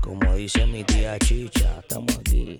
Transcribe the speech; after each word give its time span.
Como 0.00 0.34
dice 0.34 0.66
mi 0.66 0.82
tía 0.84 1.18
Chicha, 1.18 1.78
estamos 1.80 2.16
aquí, 2.18 2.56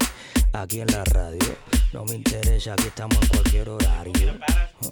aquí 0.52 0.80
en 0.80 0.86
la 0.88 1.04
radio. 1.04 1.56
No 1.92 2.04
me 2.04 2.14
interesa, 2.14 2.74
aquí 2.74 2.88
estamos 2.88 3.16
en 3.22 3.28
cualquier 3.28 3.68
horario. 3.68 4.38
Oh, 4.82 4.90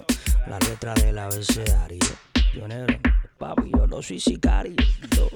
La 0.48 0.58
letra 0.60 0.94
del 0.94 1.18
abecedario. 1.18 1.98
Pionero, 2.52 2.98
papi, 3.38 3.70
yo 3.70 3.86
no 3.86 4.02
soy 4.02 4.18
sicario. 4.20 4.74
no. 5.16 5.28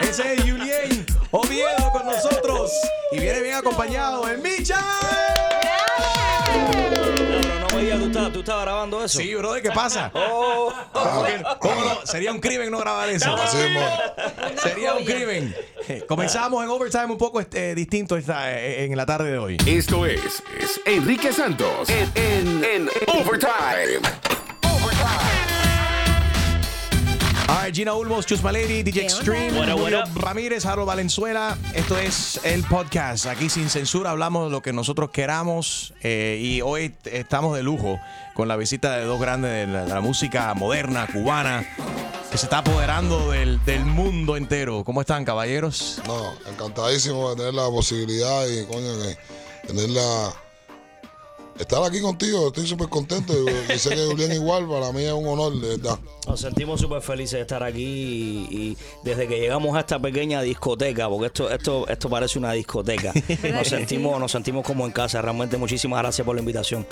Ese 0.08 0.34
es 0.34 0.40
Julien 0.42 1.06
Oviedo 1.30 1.90
con 1.92 2.06
nosotros. 2.06 2.70
Y 3.12 3.18
viene 3.20 3.40
bien 3.42 3.54
acompañado 3.54 4.28
el 4.28 4.38
Micha. 4.38 4.80
¿Tú 8.32 8.40
estabas, 8.40 8.64
grabando 8.64 9.04
eso? 9.04 9.18
Sí, 9.18 9.34
brother, 9.34 9.62
¿qué 9.62 9.70
pasa? 9.70 10.10
Oh. 10.96 11.26
Sería 12.04 12.32
un 12.32 12.40
crimen 12.40 12.70
no 12.70 12.78
grabar 12.78 13.08
eso. 13.08 13.34
Sería 14.62 14.94
un 14.94 15.04
crimen. 15.04 15.54
Comenzamos 16.08 16.62
en 16.62 16.70
overtime 16.70 17.06
un 17.06 17.18
poco 17.18 17.40
este, 17.40 17.74
distinto 17.74 18.16
esta- 18.16 18.52
eh, 18.58 18.84
en 18.84 18.96
la 18.96 19.04
tarde 19.06 19.32
de 19.32 19.38
hoy. 19.38 19.56
Esto 19.66 20.06
es, 20.06 20.42
es 20.60 20.80
Enrique 20.86 21.32
Santos 21.32 21.88
en, 21.88 22.10
en, 22.14 22.64
en 22.64 22.90
Overtime. 23.08 24.00
All 27.48 27.62
right, 27.62 27.74
Gina 27.74 27.94
Ulmos, 27.94 28.24
Chus 28.26 28.42
Malady, 28.42 28.82
DJ 28.82 29.02
Extreme, 29.02 29.54
What 29.56 29.68
up, 29.68 29.74
what 29.78 29.92
Julio 29.92 30.00
up? 30.00 30.08
Ramírez, 30.16 30.64
Harold 30.64 30.86
Valenzuela. 30.86 31.56
Esto 31.74 31.98
es 31.98 32.40
el 32.42 32.64
podcast. 32.64 33.26
Aquí 33.26 33.50
sin 33.50 33.68
censura 33.68 34.10
hablamos 34.10 34.46
de 34.46 34.50
lo 34.50 34.62
que 34.62 34.72
nosotros 34.72 35.10
queramos. 35.10 35.92
eh, 36.02 36.38
y 36.42 36.62
hoy 36.62 36.94
estamos 37.04 37.54
de 37.56 37.62
lujo 37.62 38.00
con 38.34 38.48
la 38.48 38.56
visita 38.56 38.96
de 38.96 39.04
dos 39.04 39.20
grandes 39.20 39.50
de 39.50 39.66
la, 39.72 39.84
de 39.84 39.88
la 39.94 40.00
música 40.00 40.52
moderna 40.54 41.06
cubana 41.06 41.66
que 42.30 42.38
se 42.38 42.46
está 42.46 42.58
apoderando 42.58 43.30
del, 43.30 43.62
del 43.64 43.84
mundo 43.84 44.36
entero. 44.38 44.82
¿Cómo 44.82 45.02
están, 45.02 45.24
caballeros? 45.26 46.00
No, 46.06 46.32
encantadísimo 46.50 47.30
de 47.30 47.36
tener 47.36 47.54
la 47.54 47.66
posibilidad 47.68 48.46
y 48.46 48.64
coño 48.64 48.88
que 49.02 49.66
tener 49.68 49.90
la 49.90 50.32
estar 51.58 51.82
aquí 51.84 52.00
contigo, 52.00 52.48
estoy 52.48 52.66
súper 52.66 52.88
contento 52.88 53.32
y, 53.74 53.78
sé 53.78 53.90
que 53.90 54.06
Julián 54.06 54.32
igual, 54.32 54.68
para 54.68 54.92
mí 54.92 55.02
es 55.04 55.12
un 55.12 55.26
honor, 55.26 55.58
de 55.60 55.68
verdad. 55.76 55.98
Nos 56.26 56.40
sentimos 56.40 56.80
súper 56.80 57.02
felices 57.02 57.32
de 57.34 57.40
estar 57.42 57.62
aquí 57.62 57.82
y, 57.82 58.56
y 58.56 58.76
desde 59.02 59.28
que 59.28 59.38
llegamos 59.38 59.76
a 59.76 59.80
esta 59.80 59.98
pequeña 59.98 60.42
discoteca, 60.42 61.08
porque 61.08 61.26
esto, 61.26 61.50
esto, 61.50 61.86
esto 61.88 62.08
parece 62.10 62.38
una 62.38 62.52
discoteca, 62.52 63.12
nos 63.52 63.68
sentimos, 63.68 64.18
nos 64.20 64.32
sentimos 64.32 64.64
como 64.64 64.84
en 64.86 64.92
casa. 64.92 65.20
Realmente 65.22 65.56
muchísimas 65.56 66.00
gracias 66.00 66.24
por 66.24 66.34
la 66.34 66.40
invitación. 66.40 66.86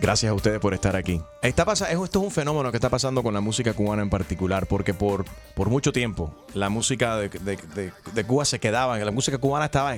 Gracias 0.00 0.28
a 0.30 0.34
ustedes 0.34 0.58
por 0.58 0.74
estar 0.74 0.96
aquí. 0.96 1.20
Está 1.40 1.64
pasa- 1.64 1.90
esto 1.90 2.18
es 2.18 2.24
un 2.24 2.30
fenómeno 2.30 2.70
que 2.70 2.76
está 2.76 2.90
pasando 2.90 3.22
con 3.22 3.32
la 3.32 3.40
música 3.40 3.72
cubana 3.74 4.02
en 4.02 4.10
particular, 4.10 4.66
porque 4.66 4.92
por, 4.92 5.24
por 5.54 5.70
mucho 5.70 5.92
tiempo 5.92 6.34
la 6.52 6.68
música 6.68 7.16
de, 7.16 7.28
de- 7.28 7.56
de- 7.74 7.92
de 8.12 8.24
Cuba 8.24 8.44
se 8.44 8.58
quedaba, 8.58 8.98
la 8.98 9.10
música 9.12 9.38
cubana 9.38 9.66
estaba 9.66 9.96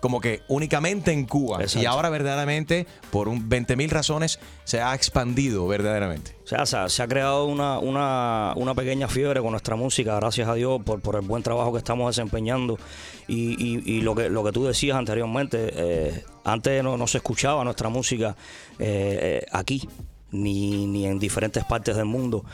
como 0.00 0.20
que 0.20 0.42
únicamente 0.48 1.12
en 1.12 1.26
Cuba. 1.26 1.58
Exacto. 1.62 1.82
Y 1.82 1.86
ahora 1.86 2.08
verdaderamente, 2.10 2.86
por 3.10 3.28
un 3.28 3.48
20 3.48 3.74
mil 3.76 3.90
razones, 3.90 4.38
se 4.64 4.80
ha 4.80 4.94
expandido 4.94 5.66
verdaderamente. 5.66 6.36
O 6.44 6.46
sea, 6.46 6.64
se 6.66 6.76
ha, 6.76 6.88
se 6.88 7.02
ha 7.02 7.08
creado 7.08 7.46
una, 7.46 7.78
una, 7.78 8.52
una 8.56 8.74
pequeña 8.74 9.08
fiebre 9.08 9.40
con 9.40 9.50
nuestra 9.50 9.76
música, 9.76 10.14
gracias 10.16 10.48
a 10.48 10.54
Dios 10.54 10.80
por, 10.84 11.00
por 11.00 11.16
el 11.16 11.22
buen 11.22 11.42
trabajo 11.42 11.72
que 11.72 11.78
estamos 11.78 12.14
desempeñando. 12.14 12.78
Y, 13.26 13.54
y- 13.62 13.82
y 13.98 14.00
lo, 14.02 14.14
que, 14.14 14.28
lo 14.30 14.42
que 14.44 14.52
tú 14.52 14.64
decías 14.64 14.96
anteriormente, 14.96 15.70
eh, 15.74 16.24
antes 16.44 16.82
no, 16.82 16.96
no 16.96 17.06
se 17.06 17.18
escuchaba 17.18 17.64
nuestra 17.64 17.88
música 17.88 18.36
eh, 18.78 19.42
eh, 19.42 19.46
aquí, 19.52 19.86
ni, 20.30 20.86
ni 20.86 21.06
en 21.06 21.18
diferentes 21.18 21.64
partes 21.64 21.96
del 21.96 22.04
mundo. 22.06 22.44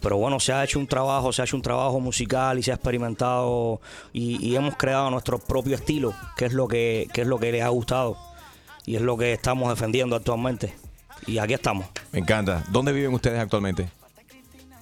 Pero 0.00 0.16
bueno, 0.16 0.38
se 0.40 0.52
ha 0.52 0.64
hecho 0.64 0.78
un 0.78 0.86
trabajo, 0.86 1.32
se 1.32 1.42
ha 1.42 1.44
hecho 1.44 1.56
un 1.56 1.62
trabajo 1.62 2.00
musical 2.00 2.58
y 2.58 2.62
se 2.62 2.70
ha 2.70 2.74
experimentado 2.74 3.80
y, 4.12 4.54
hemos 4.54 4.76
creado 4.76 5.10
nuestro 5.10 5.38
propio 5.38 5.74
estilo, 5.74 6.14
que 6.36 6.46
es 6.46 6.52
lo 6.52 6.68
que, 6.68 7.08
que 7.12 7.22
es 7.22 7.26
lo 7.26 7.38
que 7.38 7.52
les 7.52 7.62
ha 7.62 7.68
gustado 7.68 8.16
y 8.86 8.96
es 8.96 9.02
lo 9.02 9.16
que 9.16 9.32
estamos 9.32 9.68
defendiendo 9.68 10.16
actualmente. 10.16 10.74
Y 11.26 11.38
aquí 11.38 11.52
estamos. 11.52 11.86
Me 12.12 12.20
encanta. 12.20 12.64
¿Dónde 12.70 12.92
viven 12.92 13.12
ustedes 13.12 13.38
actualmente? 13.38 13.90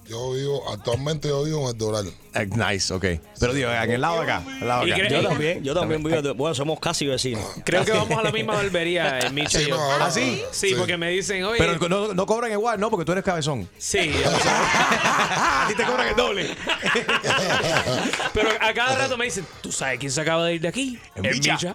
Yo 0.09 0.33
vivo, 0.33 0.63
actualmente 0.73 1.27
yo 1.29 1.43
vivo 1.43 1.63
en 1.63 1.69
el 1.69 1.79
Doral. 1.79 2.13
Eh, 2.35 2.47
nice, 2.47 2.93
ok. 2.95 3.05
Pero 3.41 3.53
digo, 3.55 3.71
en 3.71 3.91
el 3.91 4.01
lado 4.01 4.17
de 4.21 4.23
acá. 4.31 4.43
el 4.61 4.69
lado 4.69 4.83
de 4.85 4.89
¿Y 4.89 4.93
acá. 4.93 5.09
Yo 5.09 5.23
también, 5.29 5.65
yo 5.65 5.75
también 5.75 6.03
vivo, 6.05 6.23
de- 6.23 6.31
bueno, 6.33 6.55
somos 6.55 6.79
casi 6.79 7.07
vecinos. 7.07 7.43
Creo 7.65 7.85
que 7.85 7.91
vamos 7.93 8.17
a 8.17 8.23
la 8.23 8.31
misma 8.31 8.55
barbería, 8.55 9.19
eh, 9.21 9.31
Micha 9.31 9.59
Sí, 9.59 9.65
y 9.65 9.69
yo. 9.69 9.77
no, 9.77 9.83
ahora 9.83 10.07
¿Ah, 10.07 10.11
sí? 10.11 10.43
Sí, 10.53 10.69
Sí. 10.69 10.75
porque 10.77 10.97
me 10.97 11.11
dicen, 11.11 11.43
oye. 11.45 11.59
Pero 11.59 11.89
no, 11.89 12.15
no 12.15 12.27
cobran 12.27 12.53
igual, 12.53 12.79
¿no? 12.79 12.89
Porque 12.91 13.05
tú 13.05 13.13
eres 13.13 13.25
cabezón. 13.25 13.69
Sí, 13.79 13.99
o 14.25 14.39
sea, 14.41 15.65
a 15.65 15.69
ti 15.69 15.75
te 15.75 15.83
cobran 15.85 16.07
el 16.09 16.15
doble. 16.17 16.51
pero 18.33 18.51
a 18.61 18.73
cada 18.75 18.97
rato 18.99 19.17
me 19.17 19.25
dicen, 19.25 19.45
¿tú 19.61 19.73
sabes 19.73 19.99
quién 19.99 20.13
se 20.13 20.21
acaba 20.21 20.45
de 20.47 20.55
ir 20.55 20.61
de 20.61 20.69
aquí? 20.69 20.99
El 21.17 21.23
Micha. 21.33 21.75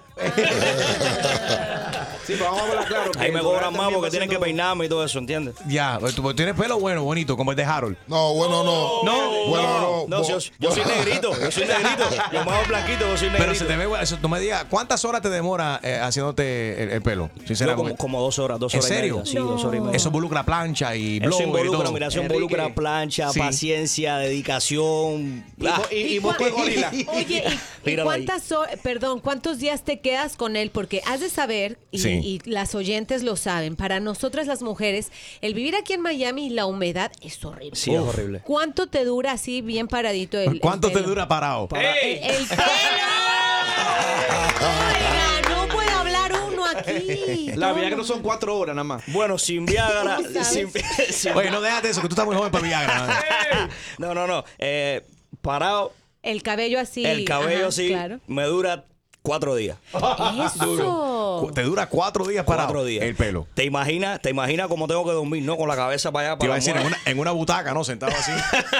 Sí, 2.26 2.34
pero 2.38 2.46
vamos 2.46 2.62
a 2.62 2.68
hablar 2.70 2.86
claro. 2.88 3.12
Ahí 3.20 3.32
me 3.32 3.42
cobran 3.42 3.74
más 3.76 3.92
porque 3.94 4.09
tienen 4.09 4.30
que 4.30 4.40
peinarme 4.40 4.86
y 4.86 4.90
todo 4.90 5.04
eso, 5.04 5.20
¿entiendes? 5.20 5.56
Ya, 5.68 5.98
pues 6.00 6.14
tú 6.16 6.34
tienes 6.34 6.56
pelo 6.56 6.80
bueno, 6.80 7.04
bonito, 7.04 7.36
como 7.38 7.52
el 7.52 7.58
de 7.58 7.64
Harold. 7.64 7.98
No, 8.08 8.34
bueno, 8.34 8.64
no. 8.64 9.04
No, 9.04 9.48
bueno, 9.48 9.80
no. 9.82 10.06
No, 10.08 10.28
yo, 10.28 10.38
yo 10.59 10.72
soy 10.72 10.84
negrito, 10.86 11.32
yo 11.40 11.52
soy 11.52 11.66
negrito. 11.66 12.04
Yo 12.32 12.46
me 12.46 12.52
hago 12.52 12.68
blanquito, 12.68 13.00
yo 13.08 13.18
soy 13.18 13.30
negrito. 13.30 13.38
Pero 13.44 13.56
se 13.56 13.66
te 13.66 13.76
ve, 13.78 13.88
eso, 14.02 14.18
tú 14.22 14.30
me 14.30 14.40
digas, 14.40 14.66
¿cuántas 14.70 15.04
horas 15.06 15.22
te 15.22 15.30
demora 15.30 15.80
eh, 15.84 16.00
haciéndote 16.02 16.84
el, 16.84 16.90
el 16.92 17.02
pelo? 17.02 17.30
Sinceramente. 17.46 17.92
como, 17.96 17.98
como 17.98 18.22
dos 18.22 18.40
horas, 18.40 18.59
dos 18.59 18.74
¿En 18.74 18.80
horas 18.80 18.92
y 18.92 18.94
serio? 18.94 19.18
media. 19.18 19.32
Sí, 19.32 19.38
dos 19.38 19.64
horas 19.64 19.78
y 19.80 19.82
media. 19.82 19.98
Eso 19.98 20.08
involucra 20.09 20.44
plancha 20.44 20.96
y 20.96 21.18
Eso 21.18 21.26
blower 21.28 21.42
y 21.42 21.46
involucra, 21.48 21.84
todo. 21.84 21.94
mira, 21.94 22.08
eso 22.08 22.22
involucra 22.22 22.74
plancha, 22.74 23.32
Sí. 23.32 23.40
paciencia, 23.40 24.18
dedicación. 24.18 25.44
Ah, 25.66 25.82
Y, 25.92 26.20
gorila. 26.20 26.92
Oye, 27.14 27.26
¿y- 27.26 27.38
¿y, 27.38 27.44
Míralo 27.86 28.09
ahí. 28.12 28.26
cuántas 28.26 28.52
ho- 28.52 28.66
perdón, 28.84 29.20
cuántos 29.20 29.59
días 29.59 29.84
te 29.84 30.00
quedas 30.00 30.36
con 30.36 30.56
él? 30.56 30.70
Porque 30.72 31.02
has 31.08 31.20
de 31.20 31.30
saber, 31.30 31.78
y, 31.92 32.00
Sí. 32.19 32.41
y 32.45 32.49
las 32.49 32.75
oyentes 32.75 33.23
lo 33.23 33.35
saben, 33.35 33.75
para 33.75 33.99
nosotras 33.99 34.47
las 34.47 34.61
mujeres, 34.61 35.11
el 35.41 35.53
vivir 35.53 35.75
aquí 35.75 35.94
en 35.94 36.01
Miami 36.01 36.47
y 36.47 36.49
la 36.49 36.66
humedad 36.66 37.11
es 37.22 37.44
horrible. 37.45 37.75
sí, 37.75 37.94
es 37.94 37.99
horrible. 37.99 38.41
¿Cuánto 38.44 38.88
te 38.88 39.05
dura 39.05 39.31
así 39.33 39.61
bien 39.61 39.88
paradito 39.88 40.38
el 40.39 40.49
el 40.53 40.59
¿Cuánto 40.59 40.91
te 40.91 41.01
dura 41.01 41.27
parado? 41.27 41.67
El, 41.75 42.17
el 42.17 42.45
pelo. 42.47 42.61
Oiga, 44.61 45.49
no 45.49 45.67
puede 45.67 45.89
hablar 45.89 46.31
uno 46.47 46.63
aquí. 46.66 47.51
La 47.55 47.72
el 47.72 47.97
no 47.97 48.03
son 48.03 48.22
cuatro 48.22 48.57
horas 48.57 48.75
nada 48.75 48.83
más. 48.83 49.03
Bueno, 49.07 49.38
sin 49.38 49.66
Viagra. 49.66 50.17
Oye, 51.35 51.51
no 51.51 51.61
déjate 51.61 51.89
eso, 51.89 52.01
que 52.01 52.07
tú 52.07 52.13
estás 52.13 52.25
muy 52.25 52.35
joven 52.35 52.51
para 52.51 52.63
Viagra. 52.66 53.69
no, 53.97 54.13
no, 54.13 54.28
no. 54.28 54.43
Eh, 54.57 55.01
parado, 55.41 55.93
El 56.23 56.43
cabello 56.43 56.79
así. 56.79 57.05
el 57.05 57.25
cabello 57.25 57.59
ajá, 57.59 57.67
así, 57.69 57.88
Claro. 57.89 58.19
me 58.28 58.43
dura 58.45 58.85
cuatro 59.22 59.56
días. 59.56 59.78
Eso. 59.94 61.50
Te 61.54 61.64
dura 61.64 61.88
cuatro 61.88 62.26
días 62.26 62.46
parado 62.46 62.68
Cuatro 62.70 62.86
días. 62.86 63.04
el 63.04 63.16
pelo. 63.16 63.48
¿Te 63.54 63.64
imaginas, 63.64 64.22
te 64.22 64.30
imaginas 64.30 64.68
cómo 64.68 64.88
tengo 64.88 65.04
que 65.06 65.12
dormir, 65.12 65.44
no? 65.44 65.58
Con 65.58 65.68
la 65.68 65.76
cabeza 65.76 66.12
para 66.12 66.30
allá, 66.32 66.38
Te 66.38 66.46
iba 66.46 66.54
para 66.56 66.62
a 66.64 66.66
decir, 66.66 66.76
en 66.80 66.88
una, 66.88 66.97
en 67.06 67.20
una 67.20 67.32
butaca, 67.32 67.73
¿no? 67.73 67.84
Sentado 67.84 68.12
así. 68.18 68.32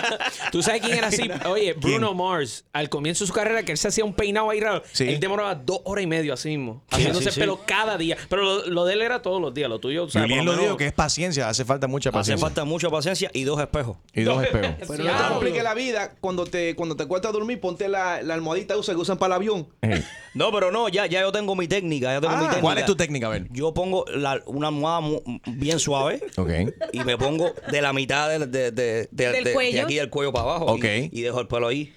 ¿Tú 0.52 0.62
sabes 0.62 0.82
quién 0.82 0.98
era 0.98 1.08
así? 1.08 1.30
Oye, 1.50 1.74
Bruno 1.74 2.14
Mars, 2.14 2.66
al 2.74 2.90
comienzo 2.90 3.24
de 3.24 3.28
su 3.30 3.34
carrera, 3.34 3.64
que 3.64 3.72
él 3.72 3.78
se 3.78 3.88
hacía 3.88 4.06
un 4.06 4.14
peinado 4.14 4.50
ahí 4.50 4.60
raro, 4.60 4.84
Sí. 4.92 5.08
él 5.08 5.20
demoraba 5.20 5.56
dos 5.56 5.80
horas 5.86 6.04
y 6.04 6.08
media 6.08 6.34
así 6.34 6.50
mismo, 6.50 6.84
haciéndose 6.92 7.30
sí, 7.30 7.36
sí. 7.36 7.40
pelo 7.40 7.62
cada 7.66 7.98
día. 7.98 8.18
Pero 8.30 8.44
lo, 8.44 8.66
lo 8.68 8.86
de 8.86 8.94
él 8.94 9.02
era 9.02 9.22
todos 9.22 9.42
los 9.42 9.54
días, 9.54 9.70
lo 9.70 9.80
tuyo, 9.80 10.04
o 10.06 10.10
sea, 10.10 10.22
por 10.22 10.30
lo 10.30 10.36
menos- 10.38 10.60
dijo 10.60 10.78
que 10.78 10.88
es 10.88 10.94
paciencia, 10.94 11.50
hace 11.50 11.66
falta 11.66 11.88
mucha 11.88 12.10
Hace 12.10 12.18
paciencia. 12.18 12.46
falta 12.46 12.66
mucha 12.66 12.90
paciencia 12.90 13.30
y 13.34 13.44
dos 13.44 13.60
espejos. 13.60 13.98
Y 14.14 14.22
dos 14.24 14.44
espejos. 14.44 14.76
Pero 14.80 14.92
no 14.92 14.96
te 14.98 15.04
Diablo. 15.04 15.30
complique 15.30 15.64
la 15.64 15.74
vida. 15.74 16.14
Cuando 16.20 16.46
te, 16.46 16.76
cuando 16.76 16.96
te 16.96 17.06
cuesta 17.06 17.32
dormir, 17.32 17.60
ponte 17.60 17.88
la, 17.88 18.22
la 18.22 18.34
almohadita 18.34 18.76
esa 18.76 18.94
que 18.94 19.00
usan 19.00 19.18
para 19.18 19.36
el 19.36 19.42
avión. 19.42 19.68
Eh. 19.82 20.04
No, 20.34 20.52
pero 20.52 20.72
no, 20.72 20.88
ya, 20.88 21.06
ya 21.08 21.22
yo 21.22 21.32
tengo 21.32 21.56
mi 21.56 21.68
técnica, 21.68 22.14
ya 22.14 22.22
tengo 22.22 22.34
Ah, 22.34 22.38
mi 22.38 22.44
técnica. 22.46 22.62
¿Cuál 22.62 22.78
es 22.78 22.86
tu 22.86 22.96
técnica, 22.96 23.28
a 23.28 23.30
ver? 23.32 23.48
Yo 23.52 23.74
pongo 23.74 24.06
la- 24.14 24.42
una 24.46 24.68
almohada 24.70 25.02
mu- 25.02 25.22
bien 25.46 25.78
suave 25.80 26.22
Ok. 26.38 26.50
y 26.94 27.00
me 27.02 27.18
pongo 27.18 27.52
de 27.70 27.82
la 27.82 27.92
mitad 27.92 28.30
de, 28.30 28.40
de- 28.48 28.72
de- 28.72 28.72
de- 28.72 29.08
¿Del 29.12 29.34
de- 29.34 29.44
de 29.50 29.54
cuello? 29.54 29.84
aquí 29.84 29.96
del 29.96 30.10
cuello 30.10 30.32
para 30.32 30.44
abajo. 30.46 30.66
Ok. 30.68 30.86
Y, 31.12 31.20
y 31.20 31.22
dejo 31.22 31.42
el 31.42 31.48
pelo 31.48 31.68
ahí. 31.68 31.92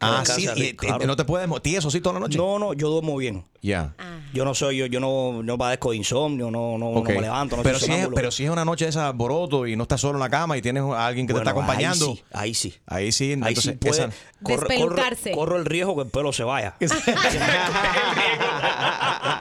Ah, 0.00 0.22
sí. 0.24 0.46
y- 0.56 0.76
no 1.06 1.16
te 1.16 1.24
puedes 1.24 1.48
tieso 1.62 1.88
así 1.88 2.00
toda 2.00 2.14
la 2.14 2.20
noche. 2.20 2.38
No, 2.38 2.58
no, 2.58 2.72
yo 2.74 2.88
duermo 2.90 3.16
bien. 3.16 3.44
Ya. 3.62 3.94
Yo 4.32 4.44
no 4.44 4.54
soy, 4.54 4.76
yo, 4.76 4.86
yo 4.86 5.00
no, 5.00 5.42
no 5.42 5.58
padezco 5.58 5.90
de 5.90 5.96
insomnio, 5.96 6.50
no, 6.50 6.76
no, 6.78 6.92
no 6.92 7.02
me 7.02 7.20
levanto, 7.20 7.56
no 7.56 7.62
pero, 7.62 7.78
soy 7.78 7.88
si 7.88 7.94
es, 7.94 8.08
pero 8.14 8.30
si 8.30 8.44
es 8.44 8.50
una 8.50 8.64
noche 8.64 8.84
de 8.84 8.90
esa 8.90 9.08
alboroto 9.08 9.66
y 9.66 9.74
no 9.76 9.82
estás 9.84 10.00
solo 10.00 10.18
en 10.18 10.20
la 10.20 10.28
cama 10.30 10.56
y 10.58 10.62
tienes 10.62 10.82
a 10.84 11.06
alguien 11.06 11.26
que 11.26 11.32
Bueno, 11.32 11.44
te 11.44 11.50
está 11.50 11.60
acompañando. 11.60 12.16
Ahí 12.32 12.54
sí, 12.54 12.74
ahí 12.74 12.74
sí. 12.74 12.74
Ahí 12.86 13.12
sí, 13.12 13.24
Ahí 13.24 13.32
entonces 13.32 13.64
sí 13.64 13.72
puede. 13.72 13.92
esa- 13.92 14.06
corro- 14.08 14.14
corro, 14.42 14.68
Despelucarse. 14.68 15.30
corro 15.32 15.56
el 15.56 15.64
riesgo 15.64 15.96
que 15.96 16.02
el 16.02 16.08
pelo 16.10 16.32
se 16.32 16.44
vaya. 16.44 16.76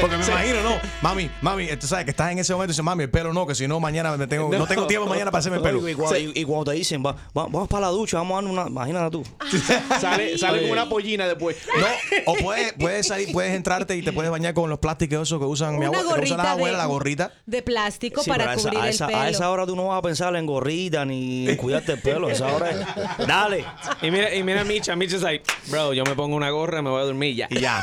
Porque 0.00 0.16
me 0.16 0.24
imagino, 0.26 0.62
no, 0.62 0.76
mami, 1.02 1.30
mami, 1.40 1.68
tú 1.76 1.86
sabes 1.86 2.04
que 2.04 2.10
estás 2.12 2.32
en 2.32 2.38
ese 2.38 2.52
momento 2.52 2.70
y 2.70 2.72
dices, 2.74 2.84
mami, 2.84 3.04
el 3.04 3.10
pelo 3.10 3.32
no, 3.32 3.46
que 3.46 3.54
si 3.54 3.66
no 3.68 3.80
mañana 3.80 4.16
me 4.16 4.26
tengo, 4.26 4.48
no, 4.56 4.66
tengo 4.66 4.86
tiempo 4.86 5.08
mañana 5.08 5.30
para 5.30 5.40
hacerme 5.40 5.58
el 5.58 5.62
pelo. 5.62 5.88
Y, 5.88 5.94
cuando, 5.94 6.18
y- 6.18 6.32
y 6.34 6.44
cuando 6.44 6.70
te 6.70 6.76
dicen, 6.76 7.02
va, 7.04 7.12
va- 7.12 7.46
vamos 7.46 7.68
para 7.68 7.82
la 7.86 7.92
ducha, 7.92 8.18
vamos 8.18 8.38
a 8.38 8.42
dar 8.42 8.50
una. 8.52 8.66
Imagínate 8.68 9.10
tú. 9.10 9.24
Sale, 10.00 10.38
sale 10.38 10.62
con 10.62 10.70
una 10.70 10.88
pollina 10.88 11.26
después. 11.26 11.56
No, 11.78 11.86
o 12.32 12.34
puedes, 12.36 12.72
puedes 12.74 13.06
salir, 13.06 13.32
puedes 13.32 13.54
entrarte 13.54 13.96
y 13.96 14.02
te 14.02 14.12
puedes 14.12 14.30
bañar 14.30 14.54
con 14.54 14.68
los 14.70 14.78
plásticos 14.78 15.22
esos 15.22 15.38
que 15.38 15.44
usan 15.46 15.78
mi 15.78 15.84
abuela, 15.86 16.02
que 16.02 16.06
usa 16.06 16.16
gorrita 16.16 16.36
la 16.36 16.50
abuela, 16.52 16.76
de- 16.76 16.82
la 16.82 16.86
gorrita. 16.86 17.32
De 17.46 17.62
plástico 17.62 18.22
Sí, 18.22 18.30
para 18.30 18.50
a 18.50 18.54
esa, 18.54 18.62
cubrir 18.68 18.80
a 18.80 18.84
el 18.84 18.90
esa- 18.94 19.06
pelo. 19.06 19.18
a 19.18 19.28
esa 19.28 19.50
hora 19.50 19.66
tú 19.66 19.76
no 19.76 19.88
vas 19.88 19.98
a 19.98 20.02
pensar 20.02 20.34
en 20.36 20.46
gorrita 20.46 21.04
ni 21.04 21.48
en 21.48 21.56
cuidarte 21.56 21.92
el 21.92 22.00
pelo. 22.00 22.28
A 22.28 22.32
esa 22.32 22.46
hora 22.52 22.70
es- 22.70 23.26
Dale. 23.26 23.64
Y 24.02 24.10
mira, 24.10 24.34
y 24.34 24.42
mira 24.42 24.60
a 24.62 24.64
Micha. 24.64 24.96
Micha 24.96 25.16
es 25.16 25.22
like, 25.22 25.44
bro, 25.68 25.92
yo 25.92 26.04
me 26.04 26.14
pongo 26.14 26.36
una 26.36 26.50
gorra 26.50 26.80
y 26.80 26.82
me 26.82 26.90
voy 26.90 27.00
a 27.02 27.04
dormir 27.04 27.36
ya. 27.36 27.46
Y 27.50 27.60
ya. 27.60 27.82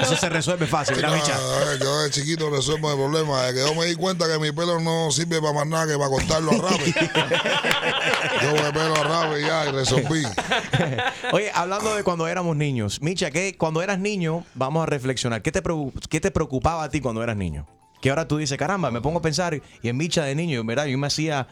Eso 0.00 0.16
se 0.16 0.28
resuelve 0.28 0.66
fácil, 0.66 0.97
¿verdad, 1.02 1.16
Micha? 1.16 1.38
Yo 1.80 2.02
de 2.02 2.10
chiquito 2.10 2.50
resuelvo 2.50 2.90
el 2.90 2.96
problema. 2.96 3.42
De 3.44 3.54
que 3.54 3.60
yo 3.60 3.74
me 3.74 3.86
di 3.86 3.94
cuenta 3.94 4.26
que 4.26 4.38
mi 4.38 4.52
pelo 4.52 4.80
no 4.80 5.10
sirve 5.10 5.40
para 5.40 5.52
más 5.52 5.66
nada 5.66 5.86
que 5.86 5.98
para 5.98 6.10
cortarlo 6.10 6.52
a 6.52 6.70
rape. 6.70 6.94
yo 8.42 8.52
me 8.52 8.72
pelo 8.72 8.94
a 8.96 9.04
rape 9.04 9.40
y 9.40 9.44
ya, 9.44 9.68
y 9.68 9.72
resolví. 9.72 10.24
Oye, 11.32 11.50
hablando 11.54 11.94
de 11.94 12.02
cuando 12.02 12.26
éramos 12.26 12.56
niños, 12.56 13.00
Micha, 13.00 13.30
¿qué, 13.30 13.56
cuando 13.56 13.82
eras 13.82 13.98
niño, 13.98 14.44
vamos 14.54 14.82
a 14.82 14.86
reflexionar, 14.86 15.42
¿qué 15.42 15.52
te, 15.52 15.62
qué 16.08 16.20
te 16.20 16.30
preocupaba 16.30 16.84
a 16.84 16.88
ti 16.88 17.00
cuando 17.00 17.22
eras 17.22 17.36
niño? 17.36 17.66
Que 18.00 18.10
ahora 18.10 18.28
tú 18.28 18.36
dices, 18.36 18.56
caramba, 18.56 18.90
me 18.90 19.00
pongo 19.00 19.18
a 19.18 19.22
pensar, 19.22 19.60
y 19.82 19.88
en 19.88 19.96
Micha 19.96 20.24
de 20.24 20.34
niño, 20.34 20.62
¿verdad? 20.64 20.86
Yo 20.86 20.98
me 20.98 21.08
hacía, 21.08 21.48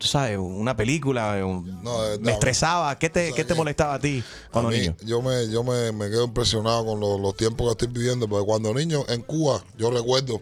sabes, 0.00 0.38
una 0.38 0.76
película, 0.76 1.44
un- 1.44 1.82
No, 1.82 2.02
de 2.02 2.08
verdad, 2.10 2.24
me 2.24 2.32
estresaba. 2.32 2.98
¿Qué 2.98 3.10
te, 3.10 3.32
qué 3.32 3.44
te 3.44 3.54
molestaba 3.54 3.94
a 3.94 3.98
ti 3.98 4.22
cuando 4.50 4.68
A 4.68 4.72
mí, 4.72 4.78
niño? 4.80 4.96
Yo 5.04 5.22
me, 5.22 5.48
yo 5.50 5.64
me, 5.64 5.92
me 5.92 6.10
quedo 6.10 6.24
impresionado 6.24 6.84
con 6.84 7.00
los, 7.00 7.20
los 7.20 7.36
tiempos 7.36 7.66
que 7.66 7.84
estoy 7.84 7.88
viviendo, 7.88 8.28
porque 8.28 8.46
cuando 8.46 8.72
niño 8.74 9.04
en 9.08 9.22
Cuba, 9.22 9.62
yo 9.78 9.90
recuerdo 9.90 10.40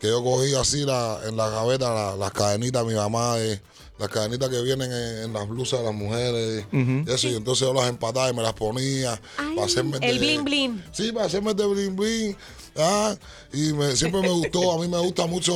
que 0.00 0.08
yo 0.08 0.22
cogía 0.22 0.60
así 0.60 0.84
la, 0.84 1.18
en 1.26 1.36
la 1.36 1.48
gaveta 1.48 1.92
la- 1.92 2.16
las 2.16 2.32
cadenitas 2.32 2.82
de 2.84 2.88
mi 2.92 2.94
mamá, 2.94 3.36
de, 3.36 3.60
las 3.98 4.08
cadenitas 4.08 4.48
que 4.48 4.60
vienen 4.62 4.90
en, 4.92 5.22
en 5.24 5.32
las 5.32 5.48
blusas 5.48 5.78
de 5.80 5.86
las 5.86 5.94
mujeres, 5.94 6.64
y 6.72 7.10
eso, 7.10 7.28
y 7.28 7.36
entonces 7.36 7.66
yo 7.66 7.72
las 7.72 7.88
empataba 7.88 8.28
y 8.28 8.34
me 8.34 8.42
las 8.42 8.52
ponía 8.54 9.12
Ay, 9.38 9.54
para 9.54 9.66
hacerme 9.66 9.98
el 10.00 10.18
de- 10.18 10.26
bling 10.26 10.44
bling. 10.44 10.84
Sí, 10.92 11.12
para 11.12 11.26
hacerme 11.26 11.54
de 11.54 11.64
bling 11.64 11.94
bling. 11.94 12.36
ah, 12.76 13.14
y 13.52 13.72
me- 13.72 13.94
siempre 13.94 14.20
me 14.20 14.30
gustó, 14.30 14.72
a 14.72 14.78
mí 14.80 14.88
me 14.88 14.98
gusta 14.98 15.26
mucho 15.26 15.52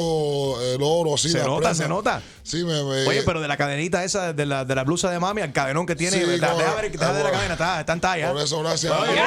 el 0.62 0.80
oro, 0.80 1.14
así. 1.14 1.30
Se 1.30 1.42
nota, 1.42 1.74
se 1.74 1.88
nota. 1.88 2.22
Sí, 2.44 2.58
me, 2.62 2.84
me- 2.84 3.08
Oye, 3.08 3.22
pero 3.24 3.40
de 3.40 3.48
la 3.48 3.56
cadenita 3.56 4.04
esa, 4.04 4.32
de 4.32 4.46
la, 4.46 4.64
de 4.64 4.74
la 4.76 4.84
blusa 4.84 5.10
de 5.10 5.18
mami, 5.18 5.42
al 5.42 5.52
cadenón 5.52 5.84
que 5.84 5.96
tiene, 5.96 6.16
Sí, 6.18 6.24
Deja 6.24 6.54
ver, 6.54 6.92
deja 6.92 7.12
ver 7.12 7.24
la 7.24 7.30
cadena, 7.32 7.54
está, 7.54 7.80
está 7.80 7.92
en 7.92 8.00
talla. 8.00 8.32
Por 8.32 8.40
eso, 8.40 8.60
gracias. 8.62 8.92
Oye, 8.92 9.20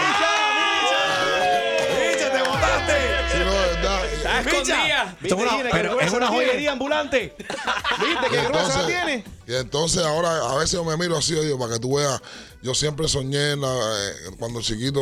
verdad. 4.44 4.62
Está 4.62 4.74
Micha, 4.74 5.04
escondida. 5.04 5.18
esto 5.22 5.36
es 5.36 5.42
una- 5.42 5.52
Viste, 5.56 5.70
pero 5.72 6.00
es 6.02 6.12
una 6.14 6.28
joyería 6.28 6.72
ambulante. 6.72 7.36
¿Viste 7.38 8.28
qué 8.30 8.38
gruesa 8.44 8.48
la 8.48 8.48
entonces, 8.50 8.86
tiene? 8.86 9.24
y 9.48 9.54
entonces 9.56 10.04
ahora 10.04 10.52
a 10.52 10.56
veces 10.56 10.72
yo 10.74 10.84
me 10.84 10.96
miro 10.98 11.18
así, 11.18 11.34
yo 11.36 11.42
digo, 11.42 11.60
para 11.60 11.74
que 11.74 11.80
tú 11.80 11.96
veas, 11.98 12.22
yo 12.62 12.74
siempre 12.76 13.08
soñé 13.08 13.52
en 13.52 13.62
la- 13.62 13.70
eh, 14.10 14.36
cuando 14.40 14.62
chiquito 14.62 15.02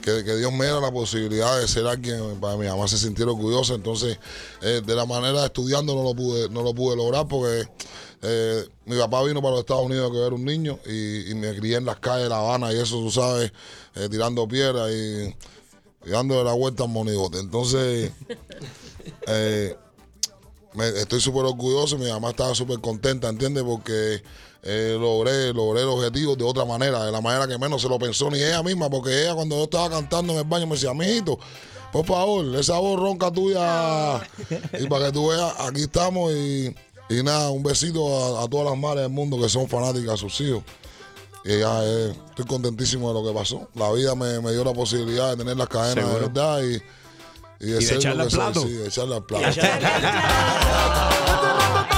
que, 0.00 0.24
que 0.24 0.36
Dios 0.36 0.50
me 0.52 0.64
diera 0.64 0.80
la 0.80 0.90
posibilidad 0.90 1.58
de 1.60 1.68
ser 1.68 1.86
alguien 1.86 2.40
para 2.40 2.56
mi 2.56 2.66
mamá 2.66 2.88
se 2.88 2.98
sintiera 2.98 3.30
orgullosa. 3.30 3.74
Entonces, 3.74 4.18
eh, 4.62 4.80
de 4.84 4.94
la 4.94 5.04
manera 5.06 5.44
estudiando 5.44 5.94
no 5.94 6.02
lo 6.02 6.14
pude, 6.14 6.48
no 6.48 6.62
lo 6.62 6.74
pude 6.74 6.96
lograr 6.96 7.26
porque 7.28 7.68
eh, 8.22 8.64
mi 8.86 8.96
papá 8.98 9.22
vino 9.24 9.40
para 9.42 9.52
los 9.52 9.60
Estados 9.60 9.84
Unidos 9.84 10.10
que 10.12 10.18
era 10.18 10.34
un 10.34 10.44
niño 10.44 10.78
y, 10.86 11.30
y 11.30 11.34
me 11.34 11.54
crié 11.56 11.76
en 11.76 11.84
las 11.84 11.98
calles 11.98 12.24
de 12.24 12.28
La 12.28 12.38
Habana 12.38 12.72
y 12.72 12.78
eso, 12.78 12.96
tú 12.96 13.10
sabes, 13.10 13.52
eh, 13.96 14.08
tirando 14.10 14.46
piedras 14.48 14.90
y, 14.92 15.34
y 16.04 16.10
dándole 16.10 16.44
la 16.44 16.52
vuelta 16.52 16.84
al 16.84 16.88
monigote. 16.90 17.38
Entonces, 17.38 18.12
eh, 19.26 19.76
me- 20.74 20.88
estoy 20.88 21.20
súper 21.20 21.44
orgulloso, 21.44 21.98
mi 21.98 22.08
mamá 22.08 22.30
estaba 22.30 22.54
súper 22.54 22.80
contenta, 22.80 23.28
¿entiendes? 23.28 23.62
Porque 23.64 24.22
eh, 24.62 24.96
logré, 24.98 25.52
logré 25.52 25.82
el 25.82 25.88
objetivo 25.88 26.36
de 26.36 26.44
otra 26.44 26.64
manera, 26.64 27.04
de 27.04 27.12
la 27.12 27.20
manera 27.20 27.46
que 27.48 27.58
menos 27.58 27.82
se 27.82 27.88
lo 27.88 27.98
pensó 27.98 28.30
ni 28.30 28.38
ella 28.38 28.62
misma, 28.62 28.88
porque 28.88 29.22
ella 29.22 29.34
cuando 29.34 29.56
yo 29.56 29.64
estaba 29.64 29.90
cantando 29.90 30.32
en 30.32 30.38
el 30.40 30.44
baño 30.44 30.66
me 30.66 30.74
decía, 30.74 30.94
mijito, 30.94 31.38
por 31.92 32.06
favor, 32.06 32.44
esa 32.56 32.78
voz 32.78 32.98
ronca 32.98 33.30
tuya, 33.30 34.20
y 34.80 34.86
para 34.86 35.06
que 35.06 35.12
tú 35.12 35.28
veas, 35.28 35.54
aquí 35.58 35.82
estamos 35.82 36.32
y, 36.32 36.74
y 37.10 37.22
nada, 37.22 37.50
un 37.50 37.62
besito 37.62 38.38
a, 38.38 38.44
a 38.44 38.48
todas 38.48 38.66
las 38.70 38.78
madres 38.78 39.02
del 39.02 39.12
mundo 39.12 39.38
que 39.40 39.48
son 39.48 39.68
fanáticas 39.68 40.14
a 40.14 40.16
sus 40.16 40.40
hijos. 40.40 40.62
Y 41.44 41.58
ya 41.58 41.84
eh, 41.84 42.14
estoy 42.28 42.44
contentísimo 42.46 43.12
de 43.12 43.20
lo 43.20 43.26
que 43.28 43.36
pasó. 43.38 43.68
La 43.74 43.90
vida 43.92 44.14
me, 44.14 44.40
me 44.40 44.52
dio 44.52 44.62
la 44.64 44.72
posibilidad 44.72 45.30
de 45.30 45.36
tener 45.38 45.56
las 45.56 45.68
cadenas 45.68 46.06
de 46.06 46.20
verdad 46.20 46.60
y, 46.62 46.74
y 47.64 47.68
de, 47.70 47.74
de 47.74 47.82
ser 47.82 47.94
lo 47.96 48.00
echarle 48.00 48.18
que 48.18 48.22
al 48.22 48.30
soy, 48.30 48.38
plato. 48.40 48.62
sí, 48.62 48.68
de 48.72 48.86
echarle 48.88 49.14
al 49.16 49.24
plato. 49.24 49.60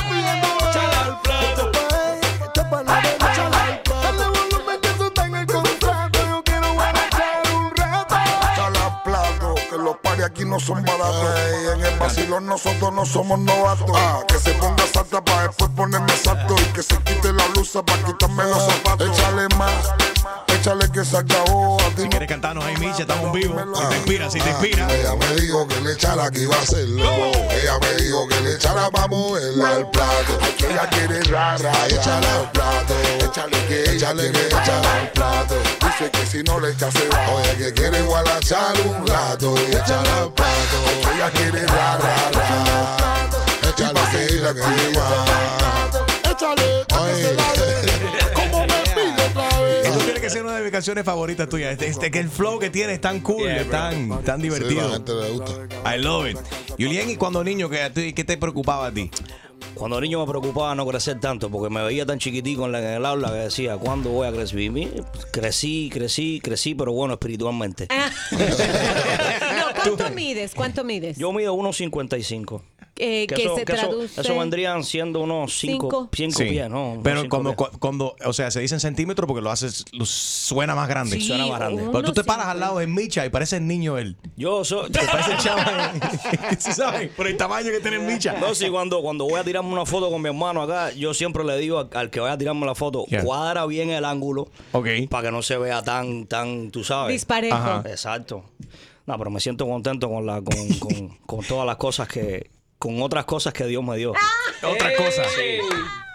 no 10.45 10.61
son 10.61 10.83
baratos. 10.83 11.39
Ey, 11.39 11.67
en 11.75 11.85
el 11.85 11.99
vacilón 11.99 12.47
nosotros 12.47 12.93
no 12.93 13.05
somos 13.05 13.39
novatos. 13.39 13.91
Ah, 13.95 14.21
que 14.27 14.39
se 14.39 14.53
ponga 14.55 14.87
salta 14.87 15.25
para 15.25 15.49
después 15.49 15.71
ponerme 15.77 16.17
salto 16.17 16.55
y 16.61 16.73
que 16.73 16.83
se 16.83 16.97
quite 16.99 17.33
la 17.33 17.47
blusa 17.49 17.85
para 17.85 18.03
quitarme 18.05 18.45
los 18.45 18.65
zapatos. 18.65 19.09
Échale 19.09 19.49
más, 19.57 19.95
échale 20.65 20.91
que 20.91 21.05
se 21.05 21.17
acabó. 21.17 21.79
A 21.81 21.85
ti 21.91 21.95
Si 21.97 22.03
no 22.05 22.11
quieres 22.11 22.29
cantarnos 22.29 22.65
ahí, 22.65 22.77
Micha, 22.79 23.03
estamos 23.03 23.33
vivos. 23.33 23.63
Si 23.77 23.87
te 23.87 23.97
inspira, 23.97 24.31
si 24.31 24.41
te 24.41 24.49
inspira. 24.49 24.89
Ella 24.91 25.15
me 25.15 25.41
dijo 25.41 25.69
que 25.69 25.81
le 25.83 25.93
echara 25.93 26.31
que 26.31 26.41
iba 26.41 26.57
a 26.57 26.61
hacerlo. 26.63 27.05
Ella 27.51 27.79
me 27.81 28.03
dijo 28.03 28.29
que 28.29 28.41
le 28.41 28.55
echara 28.55 28.91
para 28.91 29.09
moverla 29.09 29.71
al 29.71 29.91
plato. 29.91 30.39
que 30.57 30.67
ella 30.67 30.89
quiere 30.89 31.23
rara. 31.25 31.73
Échale 31.89 32.27
al 32.27 32.51
plato. 32.53 32.95
Échale 33.19 33.67
que 33.69 33.95
Échale 33.95 34.33
que 34.33 34.47
échale 34.47 34.89
al 34.89 35.13
plato. 35.13 35.55
Dice 35.81 36.11
que 36.11 36.27
si 36.27 36.43
no 36.43 36.59
le 36.61 36.71
echa 36.71 36.91
se 36.91 37.09
va. 37.09 37.31
Oye, 37.31 37.57
que 37.59 37.73
quiere 37.75 37.99
echar 38.39 38.75
un 38.87 39.07
rato. 39.07 39.55
Y 39.69 39.75
échale 39.75 40.09
al 40.09 40.33
plato. 40.33 40.77
Que 41.03 41.15
ella 41.15 41.31
quiere 41.31 41.67
rara. 41.67 42.31
Échale 43.69 44.01
que 44.13 44.35
ella 44.35 44.55
que 44.55 44.91
iba. 44.91 45.25
Échale, 46.31 46.85
pa' 46.89 47.64
que 50.25 50.31
ser 50.31 50.45
una 50.45 50.57
de 50.57 50.63
mis 50.63 50.73
canciones 50.73 51.05
favoritas 51.05 51.49
tuyas. 51.49 51.73
Este, 51.73 51.87
este- 51.89 52.11
que 52.11 52.19
el 52.21 52.29
flow 52.29 52.59
que 52.59 52.71
tiene 52.71 52.95
es 52.95 53.01
tan 53.01 53.21
cool, 53.21 53.43
Yeah, 53.45 53.61
es 53.63 53.71
tan, 53.71 54.09
tan 54.25 54.41
Sí, 54.41 54.49
la 54.49 54.55
divertido. 54.57 54.91
gente 54.93 55.13
le 55.15 55.31
gusta. 55.31 55.95
I 55.97 55.99
love 56.01 56.29
it. 56.31 56.39
Julián, 56.79 57.11
¿y 57.11 57.17
cuando 57.17 57.43
niño 57.45 57.69
qué, 57.69 58.13
qué 58.15 58.25
te 58.25 58.37
preocupaba 58.37 58.87
a 58.87 58.93
ti? 58.93 59.11
Cuando 59.75 60.01
niño 60.01 60.21
me 60.25 60.31
preocupaba 60.31 60.75
no 60.75 60.87
crecer 60.87 61.19
tanto, 61.21 61.51
porque 61.51 61.73
me 61.73 61.83
veía 61.83 62.05
tan 62.07 62.19
chiquitico 62.19 62.67
en, 62.67 62.73
la- 62.73 62.79
en 62.81 62.97
el 62.97 63.07
aula 63.07 63.29
que 63.31 63.35
decía, 63.39 63.77
¿cuándo 63.77 64.11
voy 64.11 64.27
a 64.29 64.33
crecer? 64.33 64.61
Y 64.61 64.71
mi- 64.71 64.91
crecí, 65.33 65.91
crecí, 65.93 66.41
crecí, 66.43 66.75
pero 66.75 66.93
bueno, 66.93 67.15
espiritualmente. 67.15 67.89
No, 68.31 69.97
¿cuánto 69.97 70.11
mides? 70.15 70.53
¿Cuánto 70.55 70.85
mides? 70.85 71.17
Yo 71.17 71.33
mido 71.33 71.55
1.55. 71.55 72.63
Eh, 72.97 73.27
Que 73.27 73.35
que 73.35 73.43
eso, 73.43 73.57
se 73.57 73.65
que 73.65 73.73
eso- 73.73 73.89
traduce. 73.89 74.21
eso 74.21 74.39
vendrían 74.39 74.85
siendo 74.85 75.21
unos 75.21 75.59
5 75.59 76.09
Cinco. 76.15 76.39
Sí. 76.39 76.45
pies, 76.45 76.71
¿no? 76.71 77.01
Pero 77.03 77.23
cinco 77.23 77.31
cuando, 77.43 77.57
pies. 77.57 77.69
cu- 77.71 77.79
cuando, 77.81 78.17
o 78.25 78.33
sea, 78.33 78.53
se 78.53 78.61
dice 78.61 78.75
en 78.75 78.81
centímetros 78.81 79.27
porque 79.27 79.43
lo 79.43 79.51
haces, 79.51 79.85
lo 79.93 80.07
suena 80.07 80.77
más 80.77 80.89
grande. 80.89 81.17
Sí, 81.19 81.27
suena 81.27 81.47
más 81.47 81.59
grande. 81.59 81.83
uno 81.83 81.91
Pero 81.93 82.05
tú 82.05 82.13
te 82.13 82.23
paras 82.23 82.47
al 82.47 82.61
lado 82.61 82.79
de 82.79 82.87
Micha 82.87 83.27
y 83.27 83.31
parece 83.31 83.57
el 83.57 83.67
niño 83.67 83.99
él. 83.99 84.17
Yo 84.37 84.65
soy... 84.65 84.91
Te 84.93 85.01
parece. 85.07 85.33
¿Sí 86.59 86.73
sabes? 86.73 87.11
Por 87.17 87.27
el 87.27 87.37
tamaño 87.37 87.71
que 87.71 87.81
tiene 87.81 87.99
Micha. 87.99 88.35
No, 88.41 88.55
sí, 88.55 88.69
cuando, 88.71 89.03
cuando 89.03 89.25
voy 89.25 89.41
a 89.41 89.45
tirarme 89.45 89.73
una 89.73 89.87
foto 89.87 90.11
con 90.11 90.23
mi 90.23 90.29
hermano 90.29 90.63
acá, 90.63 90.93
yo 90.93 91.15
siempre 91.15 91.43
le 91.45 91.57
digo 91.59 91.79
al, 91.81 91.89
al 91.95 92.11
que 92.11 92.21
vaya 92.21 92.35
a 92.35 92.39
tirarme 92.39 92.65
la 92.67 92.75
foto, 92.75 93.05
Yeah. 93.09 93.23
cuadra 93.25 93.67
bien 93.67 93.91
el 93.91 94.05
ángulo 94.05 94.49
Ok. 94.73 94.87
para 95.11 95.25
que 95.29 95.31
no 95.33 95.43
se 95.43 95.57
vea 95.59 95.83
tan, 95.83 96.27
tan, 96.27 96.71
tú 96.71 96.85
sabes. 96.85 97.13
Disparejo. 97.13 97.55
Ajá. 97.57 97.83
Exacto. 97.87 98.45
No, 99.07 99.19
pero 99.19 99.31
me 99.31 99.39
siento 99.41 99.67
contento 99.67 100.09
con, 100.09 100.25
la, 100.25 100.41
con, 100.41 100.69
con, 100.79 101.09
con 101.27 101.45
todas 101.45 101.67
las 101.67 101.77
cosas 101.77 102.09
que, 102.09 102.51
con 102.85 103.01
otras 103.01 103.25
cosas 103.25 103.55
que 103.55 103.65
Dios 103.65 103.83
me 103.83 103.97
dio. 103.97 104.13
Otra 104.63 104.95
cosa. 104.95 105.23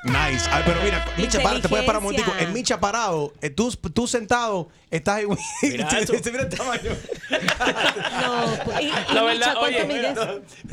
Nice. 0.03 0.48
Ay, 0.50 0.63
pero 0.65 0.82
mira, 0.82 1.06
Micha, 1.18 1.41
para, 1.41 1.60
te 1.62 1.68
puedes 1.68 1.86
parar 1.86 1.98
un 2.00 2.06
momentico. 2.06 2.34
En 2.39 2.53
Micha 2.53 2.79
parado, 2.79 3.34
eh, 3.41 3.50
tú, 3.50 3.70
tú 3.72 4.08
sentado, 4.08 4.70
estás 4.89 5.18
ahí. 5.18 5.25
Mira 5.62 5.88
esto. 6.00 6.13
mira 6.32 6.44
el 6.44 6.50
tamaño. 6.50 6.91
No, 7.29 8.46
pues, 8.65 8.82
y- 8.82 8.86
y 8.86 8.89
La 8.89 8.98
Micha, 9.01 9.24
verdad, 9.24 9.53
¿cuánto 9.60 9.77
oye, 9.77 9.86
mides? 9.86 10.18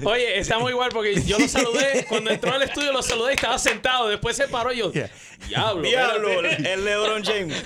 oye, 0.05 0.39
estamos 0.39 0.71
igual 0.71 0.91
porque 0.93 1.21
yo 1.23 1.39
lo 1.39 1.49
saludé. 1.49 2.07
Cuando 2.09 2.31
entró 2.31 2.53
al 2.53 2.63
estudio 2.63 2.93
lo 2.93 3.03
saludé 3.03 3.33
y 3.33 3.35
estaba 3.35 3.59
sentado. 3.59 4.09
Después 4.09 4.37
se 4.37 4.49
paró 4.49 4.73
y 4.73 4.79
yo. 4.79 4.91
Diablo. 5.49 5.83
Diablo, 5.83 6.29
espérate. 6.31 6.73
el 6.73 6.85
LeBron 6.85 7.23
James. 7.25 7.63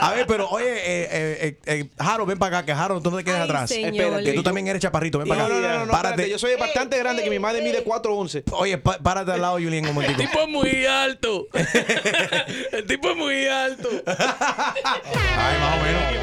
A 0.00 0.12
ver, 0.14 0.26
pero 0.26 0.48
oye, 0.48 0.66
eh, 0.66 1.08
eh, 1.10 1.58
eh, 1.66 1.80
eh, 1.80 1.88
Jaro, 1.98 2.26
ven 2.26 2.38
para 2.38 2.58
acá, 2.58 2.66
que 2.66 2.74
Jaro, 2.74 3.00
tú 3.00 3.10
no 3.10 3.16
te 3.18 3.24
quedes 3.24 3.38
Ay, 3.40 3.44
atrás. 3.44 3.68
señor. 3.70 3.92
Espérate, 3.94 4.24
Que 4.24 4.32
tú 4.32 4.42
también 4.42 4.66
eres 4.68 4.82
chaparrito, 4.82 5.18
ven 5.18 5.28
para 5.28 5.40
No, 5.40 5.46
acá. 5.46 5.54
no, 5.54 5.60
no, 5.60 5.78
no, 5.80 5.86
no, 5.86 5.92
Párate. 5.92 6.08
espérate, 6.22 6.30
yo 6.30 6.38
soy 6.38 6.54
bastante 6.56 6.98
grande, 6.98 7.22
que 7.24 7.30
mi 7.30 7.38
madre 7.38 7.62
mide 7.62 7.84
4'11. 7.84 8.44
Oye, 8.52 8.78
pa- 8.78 8.98
párate 8.98 9.32
al 9.32 9.40
lado, 9.40 9.55
Julián, 9.60 9.96
un 9.96 10.04
El 10.04 10.16
tipo 10.16 10.40
es 10.40 10.48
muy 10.48 10.86
alto. 10.86 11.48
El 12.72 12.86
tipo 12.86 13.10
es 13.10 13.16
muy 13.16 13.46
alto. 13.46 13.88
Ay, 14.06 15.58
más 15.60 15.78
o 15.78 15.82
menos. 15.84 16.15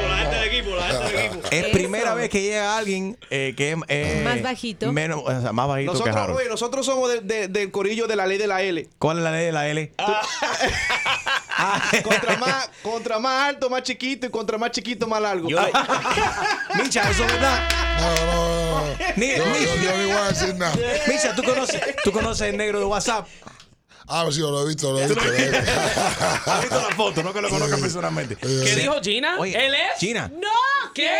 Es 1.50 1.66
primera 1.68 2.14
vez 2.14 2.30
que 2.30 2.42
llega 2.42 2.76
alguien 2.76 3.16
eh, 3.30 3.54
que 3.56 3.72
es 3.72 3.78
eh, 3.88 4.22
Más 4.24 4.42
bajito. 4.42 4.92
Menos, 4.92 5.22
o 5.24 5.40
sea, 5.40 5.52
más 5.52 5.68
bajito 5.68 5.92
que 5.92 5.98
Nosotros, 5.98 6.16
Jaro. 6.16 6.34
oye, 6.36 6.48
nosotros 6.48 6.86
somos 6.86 7.08
de- 7.10 7.20
de- 7.20 7.48
del 7.48 7.70
corillo 7.70 8.06
de 8.06 8.16
la 8.16 8.26
ley 8.26 8.38
de 8.38 8.46
la 8.46 8.62
L. 8.62 8.88
¿Cuál 8.98 9.18
es 9.18 9.24
la 9.24 9.30
ley 9.32 9.46
de 9.46 9.52
la 9.52 9.68
L? 9.68 9.92
Contra 12.02 12.36
más, 12.38 12.68
contra 12.82 13.18
más 13.18 13.48
alto, 13.48 13.70
más 13.70 13.82
chiquito 13.82 14.26
y 14.26 14.30
contra 14.30 14.58
más 14.58 14.70
chiquito, 14.72 15.06
más 15.06 15.20
largo. 15.22 15.48
Yo- 15.48 15.58
Micha, 16.82 17.08
eso 17.10 17.24
es 17.24 17.32
verdad. 17.32 17.68
No, 18.00 18.14
no, 18.14 18.24
no. 18.26 18.86
no. 18.88 18.94
Ni- 19.16 19.36
Yo, 19.36 19.46
ni- 19.46 19.64
yo, 19.64 19.74
yo 19.76 19.96
no 19.96 20.02
voy 20.02 20.10
a 20.12 20.28
decir 20.28 20.54
nada. 20.56 20.74
Micha, 21.06 21.34
¿tú 21.34 21.42
conoces, 21.42 21.80
tú 22.02 22.12
conoces 22.12 22.48
el 22.50 22.56
negro 22.56 22.80
de 22.80 22.84
WhatsApp. 22.86 23.26
Ah, 24.06 24.26
sí, 24.30 24.40
lo 24.40 24.62
he 24.62 24.68
visto, 24.68 24.92
lo 24.92 25.00
he 25.00 25.06
visto. 25.06 25.22
lo 25.24 25.32
he 25.32 25.50
visto. 25.50 25.56
¿Has 26.46 26.60
visto 26.60 26.80
la 26.88 26.94
foto? 26.94 27.22
No 27.22 27.32
que 27.32 27.40
lo 27.40 27.48
conozcas 27.48 27.80
personalmente. 27.80 28.36
¿Qué 28.36 28.76
dijo 28.76 28.94
Gina? 29.02 29.36
Oye, 29.38 29.66
¿Él 29.66 29.74
es? 29.74 29.98
Gina. 29.98 30.28
No, 30.28 30.48
¿Qué? 30.94 31.10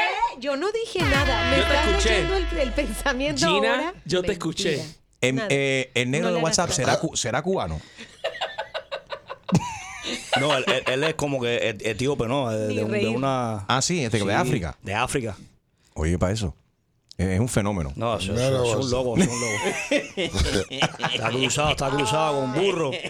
Yo 0.41 0.57
no 0.57 0.71
dije 0.71 1.01
nada. 1.03 1.51
Me 1.51 1.59
Yo 1.59 1.65
te 1.67 1.75
escuché. 1.91 2.11
leyendo 2.11 2.37
el, 2.37 2.59
el 2.59 2.73
pensamiento 2.73 3.47
Gina, 3.47 3.71
ahora. 3.75 3.95
yo 4.05 4.21
te 4.23 4.29
Mentira. 4.29 4.33
escuché. 4.33 4.85
Nada. 5.33 5.49
eh, 5.51 5.91
el 5.95 6.11
negro 6.11 6.29
No 6.31 6.37
de 6.37 6.43
WhatsApp 6.43 6.71
será, 6.71 6.99
cu- 6.99 7.17
será 7.17 7.41
cubano. 7.43 7.81
No, 10.41 10.55
él, 10.57 10.65
él- 10.67 10.83
él 10.87 11.05
es 11.05 11.15
como 11.15 11.41
que 11.41 11.69
et- 11.71 11.87
etíope, 11.87 12.27
¿no? 12.27 12.51
De, 12.51 12.67
de 12.75 12.85
un- 12.85 12.91
de 12.91 13.09
una. 13.09 13.65
Ah, 13.69 13.81
sí, 13.81 14.05
este, 14.05 14.19
de 14.19 14.25
Sí, 14.25 14.31
África. 14.31 14.77
De 14.83 14.93
África. 14.93 15.37
Oye, 15.95 16.19
para 16.19 16.33
eso. 16.33 16.55
Es 17.17 17.39
un 17.39 17.49
fenómeno. 17.49 17.93
No, 17.97 18.17
es, 18.17 18.25
es- 18.25 18.31
Mira, 18.31 18.47
es 18.49 18.75
un 18.75 18.91
loco, 18.91 19.17
es 19.17 19.29
un 19.29 19.41
loco. 19.41 19.53
está 21.13 21.29
cruzado, 21.31 21.71
está 21.71 21.91
cruzado 21.91 22.41
con 22.41 22.53
burro. 22.55 22.91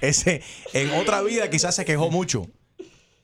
Ese, 0.00 0.42
en 0.72 0.92
otra 0.94 1.20
vida 1.22 1.50
quizás 1.50 1.74
se 1.74 1.84
quejó 1.84 2.10
mucho. 2.10 2.46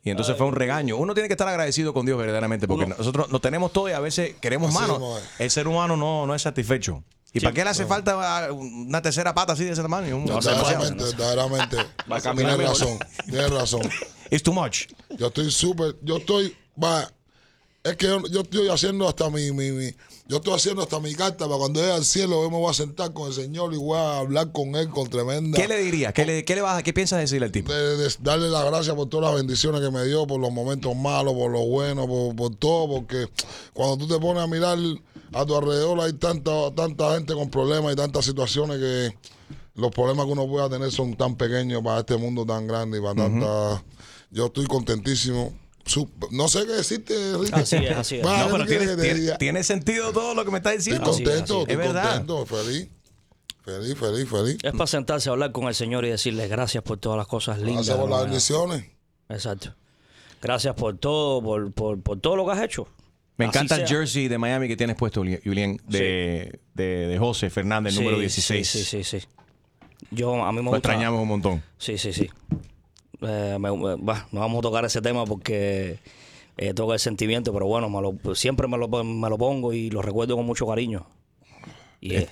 Y 0.02 0.10
entonces 0.10 0.36
fue 0.36 0.46
un 0.46 0.54
regaño. 0.54 0.96
Uno 0.96 1.14
tiene 1.14 1.28
que 1.28 1.32
estar 1.32 1.48
agradecido 1.48 1.92
con 1.92 2.06
Dios 2.06 2.16
verdaderamente, 2.18 2.68
porque 2.68 2.86
nosotros 2.86 3.30
lo 3.30 3.40
tenemos 3.40 3.72
todo 3.72 3.88
y 3.88 3.92
a 3.92 4.00
veces 4.00 4.34
queremos 4.40 4.72
manos. 4.72 5.00
El 5.38 5.50
ser 5.50 5.66
humano 5.68 5.96
no, 5.96 6.26
no 6.26 6.34
es 6.34 6.42
satisfecho. 6.42 7.02
¿Y 7.32 7.40
para 7.40 7.52
qué 7.52 7.64
le 7.64 7.70
hace 7.70 7.86
falta 7.86 8.50
una 8.52 9.02
tercera 9.02 9.34
pata 9.34 9.54
así 9.54 9.64
de 9.64 9.72
ese 9.72 9.82
tamaño? 9.82 10.22
Verdaderamente, 10.24 11.04
verdaderamente. 11.04 11.76
Va 12.10 12.16
a 12.16 12.20
caminar 12.20 12.56
Tienes 12.56 12.78
razón, 12.80 12.98
tienes 13.26 13.50
razón. 13.50 13.82
It's 14.30 14.42
too 14.42 14.52
much. 14.52 14.86
Yo 15.18 15.28
estoy 15.28 15.50
súper, 15.50 15.96
yo 16.02 16.16
estoy, 16.18 16.54
va, 16.82 17.10
es 17.84 17.96
que 17.96 18.06
yo, 18.06 18.22
yo 18.28 18.40
estoy 18.40 18.68
haciendo 18.68 19.08
hasta 19.08 19.30
mi, 19.30 19.52
mi, 19.52 19.70
mi- 19.70 19.94
yo 20.28 20.38
estoy 20.38 20.54
haciendo 20.54 20.82
hasta 20.82 20.98
mi 20.98 21.14
carta 21.14 21.46
para 21.46 21.56
cuando 21.56 21.78
llegue 21.80 21.92
al 21.92 22.04
cielo 22.04 22.42
yo 22.42 22.50
me 22.50 22.56
voy 22.56 22.68
a 22.68 22.74
sentar 22.74 23.12
con 23.12 23.28
el 23.28 23.32
Señor 23.32 23.72
y 23.72 23.76
voy 23.76 23.96
a 23.96 24.18
hablar 24.18 24.50
con 24.50 24.74
Él 24.74 24.88
con 24.88 25.08
tremenda. 25.08 25.56
¿Qué 25.56 25.68
le 25.68 25.78
dirías? 25.78 26.12
¿Qué, 26.12 26.26
le, 26.26 26.44
qué, 26.44 26.56
le 26.56 26.62
vas, 26.62 26.78
a- 26.78 26.82
¿Qué 26.82 26.92
piensas 26.92 27.20
decirle 27.20 27.46
al 27.46 27.52
tipo? 27.52 27.72
de- 27.72 27.96
de 27.96 28.12
darle 28.20 28.48
las 28.50 28.64
gracias 28.64 28.96
por 28.96 29.08
todas 29.08 29.30
las 29.30 29.36
bendiciones 29.40 29.80
que 29.80 29.90
me 29.92 30.04
dio, 30.04 30.26
por 30.26 30.40
los 30.40 30.50
momentos 30.52 30.96
malos, 30.96 31.32
por 31.34 31.50
los 31.52 31.64
buenos, 31.66 32.06
por, 32.08 32.34
por 32.34 32.54
todo, 32.56 32.88
porque 32.88 33.28
cuando 33.72 33.98
tú 33.98 34.08
te 34.12 34.18
pones 34.20 34.42
a 34.42 34.46
mirar 34.48 34.78
a 35.32 35.46
tu 35.46 35.54
alrededor 35.56 36.00
hay 36.00 36.12
tanta, 36.14 36.74
tanta 36.74 37.14
gente 37.14 37.34
con 37.34 37.48
problemas 37.50 37.92
y 37.92 37.96
tantas 37.96 38.24
situaciones 38.24 38.78
que 38.78 39.16
los 39.76 39.90
problemas 39.92 40.26
que 40.26 40.32
uno 40.32 40.46
pueda 40.48 40.68
tener 40.68 40.90
son 40.90 41.14
tan 41.16 41.36
pequeños 41.36 41.82
para 41.84 42.00
este 42.00 42.16
mundo 42.16 42.44
tan 42.44 42.66
grande 42.66 42.98
y 42.98 43.00
para 43.00 43.14
tanta... 43.14 43.84
Yo 44.36 44.46
estoy 44.46 44.66
contentísimo. 44.66 45.52
No 46.30 46.48
sé 46.48 46.66
qué 46.66 46.72
decirte, 46.72 47.30
Enrique. 47.30 47.54
Así 47.54 47.76
es, 47.76 47.96
así 47.96 48.16
es. 48.16 48.22
No, 48.22 48.34
¿qué 48.34 48.50
pero 48.52 48.66
tiene, 48.66 48.96
tiene- 48.96 49.36
tiene 49.38 49.64
sentido 49.64 50.12
todo 50.12 50.34
lo 50.34 50.44
que 50.44 50.50
me 50.50 50.58
estás 50.58 50.74
Estoy 50.74 50.92
diciendo. 50.92 51.10
Así 51.10 51.22
es, 51.22 51.28
contento, 51.28 51.54
así 51.54 51.60
estoy 51.62 51.74
es. 51.74 51.80
Es 51.80 51.94
verdad. 51.94 52.08
contento, 52.18 52.46
feliz. 52.46 52.88
Feliz, 53.64 53.98
feliz, 53.98 54.28
feliz. 54.28 54.58
Es 54.62 54.72
para 54.72 54.86
sentarse 54.86 55.28
a 55.28 55.32
hablar 55.32 55.52
con 55.52 55.64
el 55.68 55.74
Señor 55.74 56.04
y 56.04 56.10
decirle 56.10 56.46
gracias 56.48 56.84
por 56.84 56.98
todas 56.98 57.16
las 57.16 57.26
cosas 57.26 57.58
lindas. 57.58 57.86
Gracias 57.86 57.96
por 57.96 58.10
las 58.10 58.22
bendiciones. 58.24 58.84
Exacto. 59.30 59.74
Gracias 60.42 60.74
por 60.74 60.98
todo, 60.98 61.42
por, 61.42 61.72
por, 61.72 62.00
por 62.02 62.20
todo 62.20 62.36
lo 62.36 62.44
que 62.46 62.52
has 62.52 62.62
hecho. 62.62 62.86
Me 63.38 63.46
Así 63.46 63.56
encanta 63.56 63.76
el 63.76 63.86
sea. 63.88 63.96
jersey 63.98 64.28
de 64.28 64.38
Miami 64.38 64.68
que 64.68 64.76
tienes 64.76 64.96
puesto, 64.96 65.20
Julián, 65.20 65.80
de, 65.88 66.60
de, 66.74 66.84
de 67.06 67.18
José 67.18 67.48
Fernández, 67.48 67.94
Sí, 67.94 68.00
número 68.00 68.18
16. 68.18 68.68
Sí, 68.68 68.84
sí, 68.84 69.02
sí. 69.04 69.20
sí. 69.20 69.26
Yo, 70.10 70.44
a 70.44 70.52
mí 70.52 70.58
me 70.58 70.64
Lo 70.64 70.70
gusta. 70.70 70.78
extrañamos 70.78 71.20
un 71.22 71.28
montón. 71.28 71.62
Sí, 71.78 71.96
sí, 71.98 72.12
sí. 72.12 72.28
Eh, 73.22 73.56
me- 73.58 73.76
me- 73.76 73.96
bah, 73.98 74.26
no 74.32 74.40
vamos 74.40 74.58
a 74.58 74.62
tocar 74.62 74.84
ese 74.84 75.00
tema 75.00 75.24
porque 75.24 75.98
eh, 76.58 76.74
toca 76.74 76.94
el 76.94 77.00
sentimiento, 77.00 77.52
pero 77.52 77.66
bueno, 77.66 77.88
me 77.90 78.00
lo- 78.00 78.34
siempre 78.34 78.66
me 78.68 78.76
lo, 78.78 78.88
me 78.88 79.28
lo 79.28 79.38
pongo 79.38 79.72
y 79.72 79.90
lo 79.90 80.02
recuerdo 80.02 80.36
con 80.36 80.46
mucho 80.46 80.66
cariño. 80.66 81.06
Y 82.00 82.14
eh, 82.16 82.28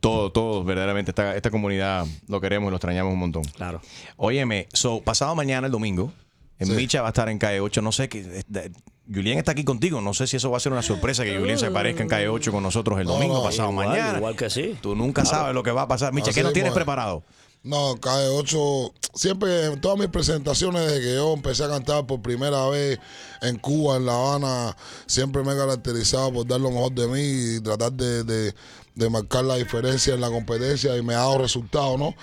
Todo, 0.00 0.32
todo, 0.32 0.64
verdaderamente, 0.64 1.10
esta, 1.10 1.36
esta 1.36 1.50
comunidad 1.50 2.06
lo 2.26 2.40
queremos 2.40 2.68
y 2.68 2.70
lo 2.70 2.76
extrañamos 2.76 3.12
un 3.12 3.18
montón. 3.18 3.42
claro. 3.44 3.80
Óyeme, 4.16 4.66
so, 4.72 5.00
pasado 5.02 5.34
mañana, 5.34 5.66
el 5.66 5.72
domingo, 5.72 6.12
en 6.58 6.68
Sí. 6.68 6.72
Micha 6.72 7.02
va 7.02 7.08
a 7.08 7.10
estar 7.10 7.28
en 7.28 7.38
Calle 7.38 7.60
8. 7.60 7.82
No 7.82 7.92
sé, 7.92 8.08
que, 8.08 8.20
eh, 8.20 8.42
de- 8.48 8.70
Julián 9.12 9.38
está 9.38 9.52
aquí 9.52 9.64
contigo. 9.64 10.00
No 10.00 10.14
sé 10.14 10.26
si 10.26 10.36
eso 10.36 10.50
va 10.50 10.56
a 10.58 10.60
ser 10.60 10.72
una 10.72 10.82
sorpresa 10.82 11.24
que 11.24 11.36
Julián 11.38 11.58
se 11.58 11.66
aparezca 11.66 12.02
en 12.02 12.08
Calle 12.08 12.28
8 12.28 12.52
con 12.52 12.62
nosotros 12.62 12.98
el 13.00 13.06
No, 13.06 13.14
domingo 13.14 13.34
no, 13.38 13.42
pasado 13.42 13.70
igual, 13.72 13.88
mañana. 13.88 14.18
igual 14.18 14.36
que 14.36 14.48
sí. 14.50 14.76
Tú 14.80 14.94
nunca 14.94 15.24
sabes 15.24 15.52
lo 15.54 15.62
que 15.62 15.70
va 15.72 15.82
a 15.82 15.88
pasar. 15.88 16.12
Micha, 16.12 16.30
Así 16.30 16.38
¿qué 16.40 16.44
nos 16.44 16.52
tienes 16.52 16.70
es. 16.70 16.74
preparado? 16.76 17.24
No, 17.62 17.96
cae 18.00 18.26
8. 18.28 18.94
Siempre 19.14 19.66
en 19.66 19.80
todas 19.80 19.98
mis 19.98 20.08
presentaciones 20.08 20.82
desde 20.86 21.00
que 21.00 21.14
yo 21.14 21.34
empecé 21.34 21.64
a 21.64 21.68
cantar 21.68 22.06
por 22.06 22.22
primera 22.22 22.66
vez 22.68 22.98
en 23.42 23.58
Cuba, 23.58 23.96
en 23.96 24.06
La 24.06 24.14
Habana, 24.14 24.76
siempre 25.06 25.42
me 25.42 25.52
he 25.52 25.56
caracterizado 25.56 26.32
por 26.32 26.46
dar 26.46 26.60
lo 26.60 26.70
mejor 26.70 26.92
de 26.92 27.06
mí 27.06 27.20
y 27.56 27.60
tratar 27.60 27.92
de, 27.92 28.24
de- 28.24 28.54
de 28.94 29.08
marcar 29.10 29.44
la 29.44 29.56
diferencia 29.56 30.14
en 30.14 30.20
la 30.20 30.30
competencia 30.30 30.96
y 30.96 31.02
me 31.02 31.14
ha 31.14 31.18
dado 31.18 31.38
resultados, 31.38 31.98
¿no? 31.98 32.14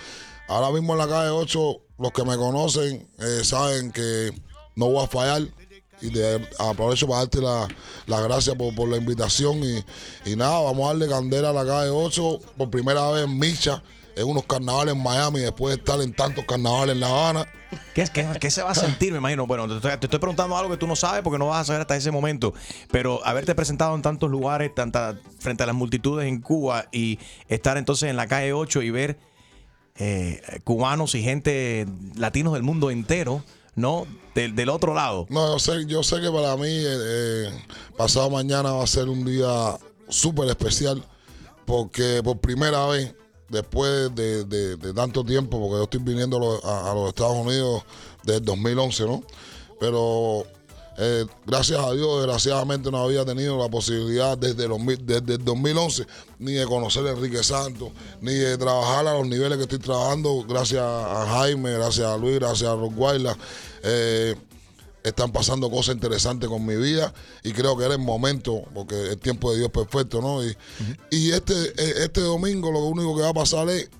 Ahora 0.48 0.70
mismo 0.70 0.92
en 0.92 0.98
la 0.98 1.08
calle 1.08 1.30
8, 1.30 1.76
los 1.98 2.12
que 2.12 2.24
me 2.24 2.36
conocen 2.36 3.08
eh, 3.18 3.40
saben 3.44 3.90
que 3.92 4.32
no 4.76 4.86
voy 4.90 5.04
a 5.04 5.08
fallar 5.08 5.42
y 6.00 6.10
de- 6.10 6.48
aprovecho 6.58 7.06
para 7.06 7.20
darte 7.20 7.40
la- 7.40 7.68
las 8.06 8.22
gracias 8.22 8.56
por, 8.56 8.74
por 8.74 8.88
la 8.88 8.96
invitación 8.96 9.62
y, 9.62 9.84
y 10.30 10.36
nada, 10.36 10.60
vamos 10.60 10.84
a 10.84 10.88
darle 10.88 11.08
candela 11.08 11.50
a 11.50 11.52
la 11.52 11.64
calle 11.66 11.90
8 11.90 12.40
por 12.56 12.70
primera 12.70 13.08
vez 13.10 13.24
en 13.24 13.38
Micha, 13.38 13.82
en 14.18 14.28
unos 14.28 14.44
carnavales 14.44 14.94
en 14.94 15.02
Miami, 15.02 15.40
después 15.40 15.74
de 15.74 15.80
estar 15.80 16.00
en 16.00 16.12
tantos 16.12 16.44
carnavales 16.44 16.94
en 16.94 17.00
La 17.00 17.08
Habana. 17.08 17.46
¿Qué, 17.94 18.04
qué, 18.12 18.26
qué 18.40 18.50
se 18.50 18.62
va 18.62 18.70
a 18.70 18.74
sentir, 18.74 19.12
me 19.12 19.18
imagino? 19.18 19.46
Bueno, 19.46 19.68
te 19.68 19.76
estoy, 19.76 19.90
te 19.98 20.06
estoy 20.06 20.18
preguntando 20.18 20.56
algo 20.56 20.70
que 20.70 20.76
tú 20.76 20.86
no 20.86 20.96
sabes 20.96 21.22
porque 21.22 21.38
no 21.38 21.48
vas 21.48 21.60
a 21.60 21.64
saber 21.64 21.82
hasta 21.82 21.96
ese 21.96 22.10
momento. 22.10 22.54
Pero 22.90 23.24
haberte 23.26 23.54
presentado 23.54 23.94
en 23.94 24.02
tantos 24.02 24.30
lugares, 24.30 24.74
tanta, 24.74 25.18
frente 25.38 25.62
a 25.62 25.66
las 25.66 25.74
multitudes 25.74 26.26
en 26.26 26.40
Cuba 26.40 26.86
y 26.92 27.18
estar 27.48 27.76
entonces 27.76 28.08
en 28.08 28.16
la 28.16 28.26
calle 28.26 28.52
8 28.52 28.82
y 28.82 28.90
ver 28.90 29.18
eh, 29.96 30.40
cubanos 30.64 31.14
y 31.14 31.22
gente 31.22 31.86
latinos 32.16 32.54
del 32.54 32.62
mundo 32.62 32.90
entero, 32.90 33.42
¿no? 33.74 34.06
Del, 34.34 34.54
del 34.54 34.68
otro 34.68 34.94
lado. 34.94 35.26
No, 35.28 35.52
yo 35.54 35.58
sé, 35.58 35.86
yo 35.86 36.02
sé 36.02 36.20
que 36.20 36.30
para 36.30 36.56
mí 36.56 36.68
eh, 36.68 36.86
eh, 36.86 37.50
pasado 37.96 38.30
mañana 38.30 38.72
va 38.72 38.84
a 38.84 38.86
ser 38.86 39.08
un 39.08 39.24
día 39.24 39.76
súper 40.08 40.48
especial 40.48 41.04
porque 41.68 42.22
por 42.24 42.38
primera 42.38 42.86
vez, 42.86 43.14
después 43.48 44.14
de, 44.14 44.44
de- 44.44 44.92
tanto 44.94 45.24
tiempo, 45.24 45.58
porque 45.58 45.76
yo 45.76 45.82
estoy 45.84 46.00
viniendo 46.00 46.60
a 46.64 46.90
a- 46.90 46.94
los 46.94 47.08
Estados 47.08 47.36
Unidos 47.36 47.82
desde 48.24 48.38
el 48.38 48.44
2011, 48.44 49.04
¿no? 49.04 49.22
Pero 49.80 50.44
eh, 50.98 51.24
gracias 51.46 51.78
a 51.78 51.92
Dios, 51.92 52.18
desgraciadamente 52.18 52.90
no 52.90 52.98
había 52.98 53.24
tenido 53.24 53.56
la 53.56 53.68
posibilidad 53.68 54.36
desde, 54.36 54.66
los 54.66 54.78
desde 55.00 55.34
el 55.34 55.44
2011 55.44 56.04
ni 56.40 56.52
de 56.54 56.66
conocer 56.66 57.06
a 57.06 57.10
Enrique 57.10 57.42
Santos, 57.44 57.90
ni 58.20 58.32
de 58.34 58.58
trabajar 58.58 59.06
a 59.06 59.14
los 59.14 59.26
niveles 59.28 59.56
que 59.58 59.62
estoy 59.64 59.78
trabajando, 59.78 60.44
gracias 60.48 60.82
a 60.82 61.26
Jaime, 61.38 61.70
gracias 61.72 62.06
a 62.06 62.16
Luis, 62.16 62.40
gracias 62.40 62.68
a 62.68 62.74
Rockweiler. 62.74 63.36
Eh, 63.84 64.34
están 65.08 65.32
pasando 65.32 65.70
cosas 65.70 65.94
interesantes 65.94 66.48
con 66.48 66.64
mi 66.64 66.76
vida 66.76 67.12
y 67.42 67.52
creo 67.52 67.76
que 67.76 67.84
era 67.84 67.94
el 67.94 68.00
momento, 68.00 68.62
porque 68.74 68.94
el 69.10 69.18
tiempo 69.18 69.50
de 69.50 69.58
Dios 69.58 69.70
es 69.72 69.72
perfecto, 69.72 70.20
¿no? 70.20 70.44
Y, 70.44 70.56
y 71.10 71.30
este, 71.32 71.54
eh, 71.54 71.94
este 72.04 72.20
domingo 72.20 72.70
lo 72.70 72.80
único 72.86 73.16
que 73.16 73.22
va 73.22 73.30
a 73.30 73.34
pasar 73.34 73.68
es 73.68 73.90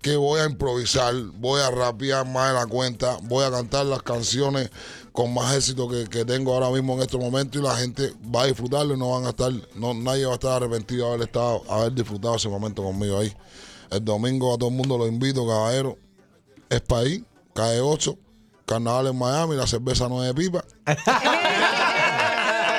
que 0.00 0.16
voy 0.16 0.40
a 0.40 0.44
improvisar, 0.44 1.14
voy 1.38 1.60
a 1.60 1.70
rapear 1.70 2.26
más 2.26 2.48
de 2.48 2.54
la 2.54 2.66
cuenta, 2.66 3.18
voy 3.22 3.44
a 3.44 3.50
cantar 3.50 3.86
las 3.86 4.02
canciones 4.02 4.70
con 5.12 5.34
más 5.34 5.54
éxito 5.56 5.88
que, 5.88 6.04
que 6.04 6.24
tengo 6.24 6.54
ahora 6.54 6.70
mismo 6.70 6.94
en 6.94 7.02
estos 7.02 7.20
momentos 7.20 7.60
y 7.60 7.64
la 7.64 7.76
gente 7.76 8.12
va 8.34 8.42
a 8.42 8.46
disfrutarlo 8.46 8.94
y 8.94 8.98
no 8.98 9.10
van 9.10 9.26
a 9.26 9.30
estar, 9.30 9.52
no, 9.74 9.94
nadie 9.94 10.24
va 10.24 10.32
a 10.32 10.34
estar 10.34 10.62
arrepentido 10.62 11.06
de 11.06 11.14
haber 11.14 11.26
estado, 11.26 11.62
haber 11.68 11.92
disfrutado 11.92 12.36
ese 12.36 12.48
momento 12.48 12.82
conmigo 12.84 13.18
ahí. 13.18 13.34
El 13.90 14.04
domingo 14.04 14.54
a 14.54 14.58
todo 14.58 14.68
el 14.68 14.76
mundo 14.76 14.98
lo 14.98 15.06
invito, 15.06 15.46
caballero. 15.46 15.96
Es 16.68 16.82
país, 16.82 17.22
cae 17.54 17.80
8, 17.80 18.16
carnaval 18.68 19.08
en 19.08 19.18
Miami, 19.18 19.56
la 19.56 19.66
cerveza 19.66 20.08
no 20.08 20.22
es 20.22 20.34
de 20.34 20.34
pipa. 20.34 20.64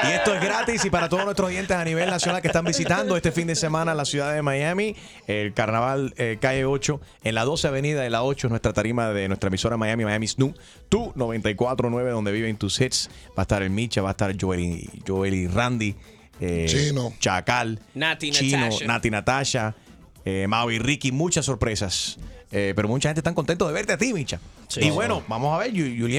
Y 0.02 0.12
esto 0.12 0.34
es 0.34 0.42
gratis 0.42 0.86
y 0.86 0.90
para 0.90 1.10
todos 1.10 1.26
nuestros 1.26 1.50
oyentes 1.50 1.76
a 1.76 1.84
nivel 1.84 2.10
nacional 2.10 2.42
que 2.42 2.48
están 2.48 2.64
visitando 2.64 3.18
este 3.18 3.34
fin 3.34 3.48
de 3.48 3.56
semana 3.56 3.94
la 3.94 4.06
ciudad 4.06 4.34
de 4.34 4.42
Miami, 4.42 4.96
el 5.28 5.54
carnaval 5.54 6.14
eh, 6.18 6.38
calle 6.40 6.64
8 6.64 7.02
en 7.26 7.36
la 7.36 7.44
12 7.44 7.68
Avenida 7.68 8.02
de 8.02 8.10
la 8.10 8.24
8 8.24 8.48
es 8.48 8.50
nuestra 8.50 8.72
tarima 8.72 9.10
de 9.10 9.28
nuestra 9.28 9.50
emisora 9.50 9.76
Miami, 9.76 10.06
Miami 10.06 10.28
Snoop, 10.28 10.56
tu 10.88 11.12
94.9 11.14 12.12
donde 12.12 12.32
viven 12.32 12.56
tus 12.56 12.80
hits. 12.80 13.10
Va 13.38 13.40
a 13.40 13.42
estar 13.42 13.62
el 13.62 13.72
Micha, 13.72 14.02
va 14.02 14.10
a 14.10 14.12
estar 14.12 14.34
Joel 14.40 14.62
y, 14.62 14.90
Joel 15.06 15.34
y 15.34 15.48
Randy, 15.48 15.96
eh, 16.40 16.66
Chino. 16.70 17.14
Chacal, 17.20 17.82
Nati 17.94 18.32
Chino, 18.32 18.58
Natasha. 18.58 18.86
Nati 18.86 19.10
Natasha, 19.10 19.76
eh, 20.24 20.48
Mau 20.48 20.72
y 20.72 20.80
Ricky, 20.80 21.12
muchas 21.12 21.46
sorpresas. 21.46 22.18
Eh, 22.52 22.74
pero 22.76 22.88
mucha 22.88 23.10
gente 23.10 23.20
está 23.20 23.34
contento 23.34 23.68
de 23.68 23.74
verte 23.74 23.94
a 23.94 23.98
ti, 23.98 24.12
Micha. 24.14 24.40
Sí. 24.68 24.82
y 24.82 24.90
bueno, 24.90 25.22
vamos 25.28 25.54
a 25.56 25.60
ver, 25.60 25.72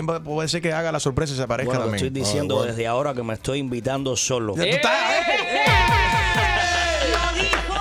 va- 0.09 0.21
puede 0.23 0.49
ser 0.49 0.63
que 0.63 0.73
haga 0.73 0.93
la 0.93 1.01
sorpresa 1.01 1.33
y 1.33 1.37
se 1.37 1.43
aparezca 1.43 1.71
Bueno, 1.71 1.85
también. 1.87 2.07
estoy 2.07 2.11
diciendo 2.23 2.55
Ah, 2.55 2.59
bueno. 2.59 2.73
desde 2.73 2.87
ahora 2.87 3.15
que 3.15 3.23
me 3.23 3.35
estoy 3.35 3.59
invitando 3.59 4.17
solo. 4.17 4.55
Ya 4.57 4.63
tú 4.63 4.69
estás- 4.77 5.01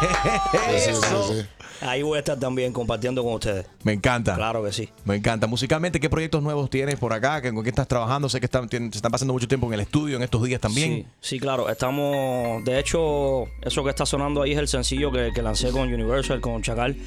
Sí, 0.02 0.80
sí, 0.80 0.92
sí, 0.96 1.34
sí. 1.34 1.46
Ahí 1.82 2.02
voy 2.02 2.18
a 2.18 2.20
estar 2.20 2.38
también 2.38 2.74
compartiendo 2.74 3.24
con 3.24 3.34
ustedes. 3.34 3.66
Me 3.84 3.94
encanta. 3.94 4.36
Claro 4.36 4.62
que 4.64 4.74
sí. 4.74 4.90
Me 5.06 5.16
encanta. 5.16 5.48
Musicalmente, 5.48 6.00
¿qué 6.02 6.10
proyectos 6.10 6.44
nuevos 6.44 6.70
tienes 6.70 6.96
por 6.96 7.14
acá? 7.14 7.42
¿Con 7.42 7.64
qué 7.64 7.70
estás 7.70 7.88
trabajando? 7.88 8.28
Sé 8.28 8.40
que 8.42 8.48
están, 8.48 8.68
tien- 8.68 8.92
se 8.92 8.98
están 8.98 9.12
pasando 9.12 9.32
mucho 9.34 9.48
tiempo 9.48 9.68
en 9.68 9.74
el 9.76 9.80
estudio 9.82 10.18
en 10.18 10.24
estos 10.24 10.44
días 10.44 10.60
también. 10.60 10.90
Sí, 11.22 11.36
sí, 11.36 11.40
claro. 11.40 11.70
Estamos. 11.70 12.64
De 12.66 12.80
hecho, 12.80 13.46
eso 13.62 13.84
que 13.84 13.90
está 13.92 14.06
sonando 14.06 14.42
ahí 14.42 14.52
es 14.52 14.58
el 14.58 14.68
sencillo 14.68 15.10
que, 15.12 15.32
que 15.34 15.42
lancé 15.42 15.72
con 15.72 15.94
Universal, 15.94 16.42
con 16.42 16.62
Chacal. 16.62 16.98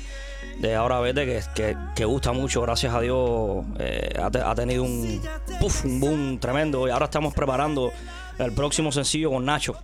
De 0.59 0.75
ahora 0.77 1.01
vete, 1.01 1.25
que, 1.27 1.43
que, 1.55 1.77
que 1.95 2.05
gusta 2.05 2.33
mucho, 2.33 2.63
gracias 2.63 2.95
a 2.95 3.01
Dios. 3.01 3.65
eh, 3.79 4.19
ha, 4.23 4.31
te- 4.31 4.41
ha 4.41 4.55
tenido 4.55 4.85
un, 4.85 5.21
puff, 5.61 5.85
un 5.85 5.99
boom 6.01 6.39
tremendo. 6.39 6.87
Y 6.87 6.91
ahora 6.91 7.07
estamos 7.07 7.35
preparando 7.35 7.91
el 8.39 8.53
próximo 8.53 8.93
sencillo 8.93 9.31
con 9.31 9.45
Nacho, 9.45 9.75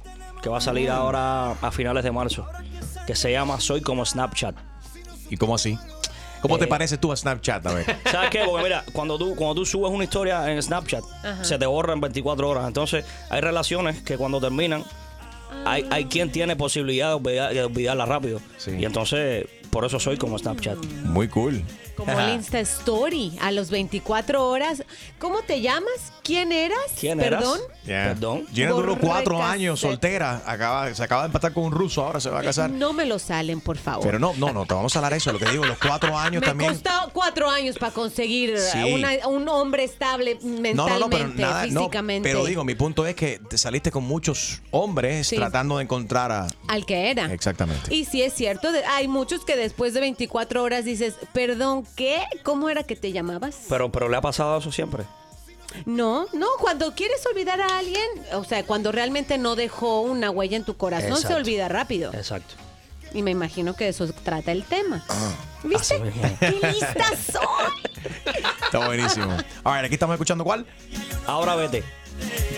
que 0.43 0.49
va 0.49 0.59
a 0.59 0.61
salir 0.61 0.91
ahora 0.91 1.53
a 1.53 1.71
finales 1.73 2.05
de 2.05 2.13
marzo. 2.13 2.47
Que 3.07 3.17
se 3.17 3.33
llama 3.33 3.59
Soy 3.61 3.81
como 3.81 4.05
Snapchat. 4.05 4.55
¿Y 5.31 5.37
cómo 5.37 5.55
así? 5.57 5.77
¿Cómo 6.43 6.57
te 6.59 6.67
Eh, 6.67 6.69
pareces 6.69 7.01
tú 7.01 7.11
a 7.11 7.17
Snapchat? 7.17 7.67
A 7.67 7.73
ver. 7.75 7.97
¿Sabes 8.11 8.31
qué? 8.31 8.43
Porque 8.47 8.63
mira, 8.63 8.85
cuando 8.93 9.19
tú, 9.19 9.35
cuando 9.35 9.57
tú 9.57 9.67
subes 9.67 9.91
una 9.91 10.05
historia 10.05 10.49
en 10.53 10.63
Snapchat, 10.63 11.03
se 11.43 11.59
te 11.59 11.67
borra 11.67 11.95
en 11.95 12.01
24 12.01 12.49
horas. 12.49 12.69
Entonces, 12.69 13.05
hay 13.31 13.41
relaciones 13.41 14.01
que 14.03 14.17
cuando 14.17 14.41
terminan, 14.41 14.85
hay, 15.65 15.85
hay 15.91 16.05
quien 16.07 16.31
tiene 16.33 16.57
posibilidad 16.57 17.09
de, 17.11 17.15
olvidar- 17.15 17.53
de 17.53 17.65
olvidarla 17.65 18.07
rápido. 18.07 18.41
Sí. 18.57 18.73
Y 18.79 18.85
entonces, 18.85 19.47
por 19.71 19.85
eso 19.85 19.99
soy 20.01 20.17
como 20.17 20.39
Snapchat. 20.39 20.79
Muy 21.05 21.29
cool. 21.29 21.63
Como 21.99 22.19
el 22.21 22.35
Insta 22.37 22.61
Story, 22.61 23.37
a 23.43 23.51
los 23.51 23.71
24 23.71 24.47
horas. 24.49 24.83
¿Cómo 25.19 25.43
te 25.43 25.61
llamas? 25.61 26.13
¿Quién 26.23 26.53
eras? 26.53 26.79
¿Quién 26.99 27.21
eras? 27.21 27.41
Perdón. 27.43 27.61
Yeah. 27.87 28.05
Perdón. 28.09 28.47
Gina 28.53 28.71
duró 28.71 28.99
cuatro 28.99 29.43
años 29.43 29.81
soltera. 29.81 30.43
Acaba, 30.47 30.95
se 30.95 31.03
acaba 31.03 31.23
de 31.23 31.27
empatar 31.27 31.53
con 31.53 31.65
un 31.65 31.73
ruso, 31.73 32.05
ahora 32.05 32.21
se 32.21 32.31
va 32.31 32.41
a 32.41 32.43
casar. 32.43 32.71
No 32.71 32.93
me 32.93 33.05
lo 33.07 33.19
salen, 33.19 33.61
por 33.61 33.79
favor. 33.79 34.05
Pero 34.05 34.19
no, 34.19 34.33
no, 34.37 34.53
no, 34.53 34.65
te 34.67 34.75
vamos 34.75 34.95
a 34.95 34.99
hablar 35.01 35.13
de 35.13 35.19
eso. 35.19 35.33
Lo 35.33 35.39
que 35.39 35.51
digo, 35.51 35.65
los 35.65 35.79
cuatro 35.79 36.17
años 36.17 36.41
me 36.41 36.47
también. 36.47 36.73
costó 36.75 36.91
cuatro 37.13 37.51
años 37.51 37.79
para 37.79 37.93
conseguir 37.93 38.57
Sí. 38.59 38.79
una- 38.95 39.27
un 39.27 39.49
hombre 39.49 39.85
estable 39.85 40.37
mentalmente, 40.43 40.75
No, 40.75 40.89
no, 40.89 40.99
no, 41.01 41.11
pero 41.11 41.29
nada, 41.29 41.67
no, 41.67 41.81
físicamente. 41.81 42.29
pero 42.29 42.45
digo, 42.45 42.63
mi 42.65 42.75
punto 42.75 43.07
es 43.07 43.15
que 43.17 43.39
te 43.41 43.59
saliste 43.59 43.91
con 43.91 44.05
muchos 44.05 44.61
hombres 44.71 45.27
Sí. 45.29 45.37
tratando 45.37 45.79
de 45.79 45.85
encontrar 45.85 46.31
a. 46.31 46.47
al 46.69 46.87
que 46.87 47.11
era. 47.11 47.33
Exactamente. 47.33 47.95
Y 47.95 48.05
sí 48.05 48.23
es 48.23 48.33
cierto, 48.35 48.71
de- 48.73 48.85
hay 48.85 49.09
muchos 49.09 49.45
que 49.45 49.57
después 49.57 49.95
de 49.95 50.01
24 50.01 50.63
horas 50.63 50.85
dices, 50.85 51.15
perdón, 51.33 51.85
¿qué? 51.97 52.23
¿Cómo 52.45 52.69
era 52.71 52.83
que 52.85 52.95
te 52.97 53.11
llamabas? 53.13 53.57
Pero, 53.69 53.91
pero 53.91 54.09
le 54.09 54.17
ha 54.17 54.21
pasado 54.21 54.59
eso 54.59 54.71
siempre. 54.71 55.05
No, 55.85 56.27
no, 56.33 56.47
cuando 56.61 56.95
quieres 56.95 57.25
olvidar 57.27 57.61
a 57.61 57.79
alguien, 57.79 58.03
o 58.33 58.43
sea, 58.45 58.65
cuando 58.65 58.91
realmente 58.91 59.37
no 59.37 59.55
dejó 59.57 60.01
una 60.01 60.31
huella 60.31 60.57
en 60.57 60.65
tu 60.65 60.77
corazón, 60.77 61.11
se 61.11 61.15
Exacto. 61.23 61.37
olvida 61.37 61.69
rápido. 61.69 62.13
Exacto. 62.15 62.55
Y 63.13 63.23
me 63.23 63.31
imagino 63.31 63.75
que 63.75 63.85
de 63.85 63.91
eso 63.91 64.07
trata 64.25 64.53
el 64.53 64.65
tema. 64.65 65.05
¿Viste? 65.65 65.95
Así 65.97 66.03
mismo. 66.05 66.23
¡Qué 66.41 66.51
listas 66.73 67.19
son! 67.33 67.43
Está 68.65 68.87
buenísimo. 68.87 69.37
A 69.65 69.73
ver, 69.73 69.85
aquí 69.87 69.95
estamos 69.95 70.15
escuchando 70.15 70.45
cuál. 70.45 70.67
Ahora 71.27 71.55
vete. 71.55 71.83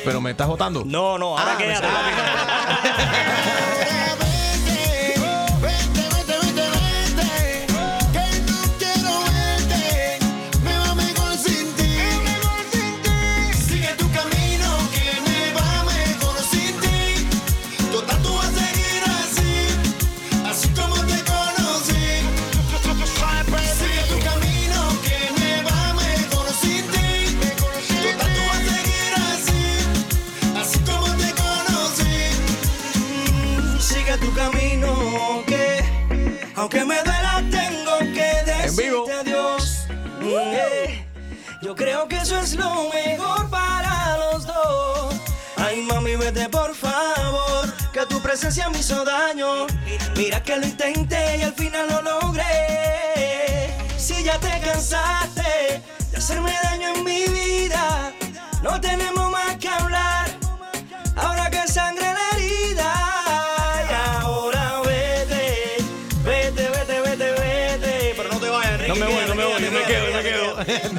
Pero 0.05 0.21
me 0.21 0.31
estás 0.31 0.49
votando. 0.49 0.85
No, 0.85 1.19
no, 1.19 1.37
ahora 1.39 1.55
Ah, 1.55 1.59
quédate. 1.59 1.87
Yo 41.63 41.77
creo 41.77 42.09
que 42.09 42.17
eso 42.17 42.39
es 42.41 42.55
lo 42.55 42.89
mejor 42.89 43.51
para 43.51 44.17
los 44.17 44.47
dos. 44.47 45.15
Ay, 45.57 45.83
mami, 45.83 46.17
vete 46.17 46.49
por 46.49 46.75
favor, 46.75 47.73
que 47.93 48.07
tu 48.07 48.21
presencia 48.21 48.69
me 48.71 48.79
hizo 48.79 49.05
daño. 49.05 49.67
Mira 50.17 50.43
que 50.43 50.57
lo 50.57 50.67
intenté 50.67 51.37
y 51.37 51.43
al 51.43 51.53
final 51.53 51.87
lo 51.89 52.03
logré. 52.03 53.75
Si 53.99 54.23
ya 54.25 54.39
te 54.41 54.59
cansaste 54.61 55.83
de 56.11 56.17
hacerme 56.17 56.53
daño 56.63 56.95
en 56.95 57.05
mi 57.05 57.25
vida, 57.27 58.13
no 58.63 58.81
tenemos 58.81 59.31
más 59.31 59.50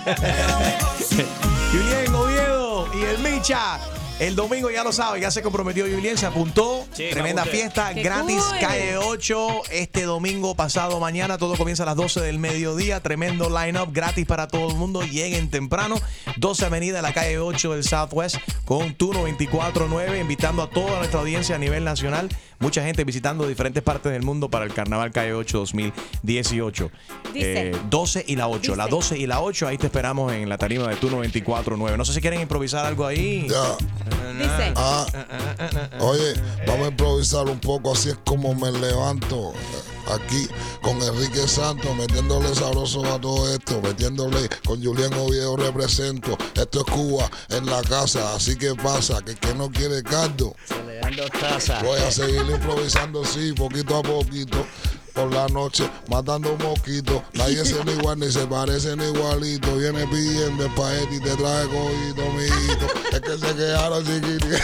Julien 1.71 2.13
Oviedo 2.15 2.87
y 2.93 3.03
el 3.03 3.19
Micha. 3.19 3.79
El 4.19 4.35
domingo 4.35 4.69
ya 4.69 4.83
lo 4.83 4.91
sabe, 4.91 5.19
ya 5.19 5.31
se 5.31 5.41
comprometió 5.41 5.85
Julien, 5.85 6.15
se 6.15 6.27
apuntó. 6.27 6.85
Sí, 6.93 7.07
Tremenda 7.09 7.43
fiesta, 7.43 7.91
¡Qué 7.91 8.03
gratis, 8.03 8.39
cool! 8.39 8.59
calle 8.59 8.97
8. 8.97 9.61
Este 9.71 10.03
domingo, 10.03 10.53
pasado 10.53 10.99
mañana, 10.99 11.39
todo 11.39 11.55
comienza 11.57 11.81
a 11.81 11.85
las 11.87 11.95
12 11.95 12.21
del 12.21 12.37
mediodía. 12.37 12.99
Tremendo 13.01 13.49
line-up, 13.49 13.89
gratis 13.91 14.27
para 14.27 14.47
todo 14.47 14.69
el 14.69 14.75
mundo. 14.75 15.01
Lleguen 15.01 15.49
temprano. 15.49 15.95
12 16.37 16.65
Avenida, 16.67 17.01
la 17.01 17.13
calle 17.13 17.39
8 17.39 17.73
del 17.73 17.83
Southwest, 17.83 18.35
con 18.63 18.93
tu 18.93 19.11
949, 19.11 20.19
invitando 20.19 20.61
a 20.61 20.69
toda 20.69 20.99
nuestra 20.99 21.21
audiencia 21.21 21.55
a 21.55 21.59
nivel 21.59 21.83
nacional. 21.83 22.29
Mucha 22.61 22.83
gente 22.83 23.03
visitando 23.03 23.47
diferentes 23.47 23.83
partes 23.83 24.11
del 24.11 24.21
mundo 24.21 24.49
para 24.49 24.65
el 24.65 24.73
Carnaval 24.73 25.11
Calle 25.11 25.33
8 25.33 25.57
2018. 25.57 26.91
Dice. 27.33 27.69
Eh, 27.71 27.75
12 27.89 28.23
y 28.27 28.35
la 28.35 28.47
8. 28.47 28.75
La 28.75 28.85
Dice. 28.85 28.95
12 28.95 29.17
y 29.17 29.27
la 29.27 29.41
8, 29.41 29.67
ahí 29.67 29.77
te 29.77 29.87
esperamos 29.87 30.31
en 30.31 30.47
la 30.47 30.57
tarima 30.57 30.87
de 30.87 30.95
tu 30.95 31.09
949. 31.09 31.97
No 31.97 32.05
sé 32.05 32.13
si 32.13 32.21
quieren 32.21 32.39
improvisar 32.39 32.85
algo 32.85 33.05
ahí. 33.05 33.47
Ya. 33.49 33.77
Dice, 34.37 34.73
Ah, 34.75 35.05
oye, 35.99 36.33
vamos 36.65 36.85
a 36.87 36.89
improvisar 36.89 37.47
un 37.47 37.59
poco, 37.59 37.93
así 37.93 38.09
es 38.09 38.17
como 38.25 38.55
me 38.55 38.71
levanto 38.71 39.53
eh, 39.53 40.13
aquí 40.13 40.47
con 40.81 41.01
Enrique 41.01 41.47
Santos, 41.47 41.95
metiéndole 41.95 42.53
sabroso 42.55 43.05
a 43.05 43.19
todo 43.19 43.53
esto, 43.53 43.81
metiéndole 43.81 44.49
con 44.65 44.83
Julián 44.83 45.13
Oviedo 45.13 45.57
represento. 45.57 46.37
Esto 46.55 46.79
es 46.79 46.85
Cuba 46.85 47.29
en 47.49 47.65
la 47.65 47.81
casa, 47.83 48.35
así 48.35 48.55
que 48.57 48.73
pasa, 48.75 49.21
que 49.23 49.31
el 49.31 49.39
que 49.39 49.53
no 49.53 49.69
quiere 49.69 50.01
caldo. 50.01 50.55
Voy 51.83 51.99
a 51.99 52.11
seguir 52.11 52.41
improvisando 52.49 53.23
así, 53.23 53.53
poquito 53.53 53.97
a 53.97 54.03
poquito. 54.03 54.65
Por 55.13 55.33
la 55.33 55.47
noche, 55.49 55.89
matando 56.09 56.55
mosquitos. 56.57 57.21
Nadie 57.33 57.65
se 57.65 57.83
ve 57.83 57.91
igual 57.91 58.19
ni 58.19 58.31
se 58.31 58.47
parecen 58.47 59.01
igualito. 59.01 59.75
Viene 59.75 60.07
pidiendo 60.07 60.65
espagueti 60.65 61.15
y 61.15 61.19
te 61.19 61.35
trae 61.35 61.67
cojito, 61.67 62.21
mijito. 62.31 62.85
Es 63.11 63.19
que 63.19 63.37
se 63.37 63.55
quedaron 63.55 64.05
chiquititos. 64.05 64.61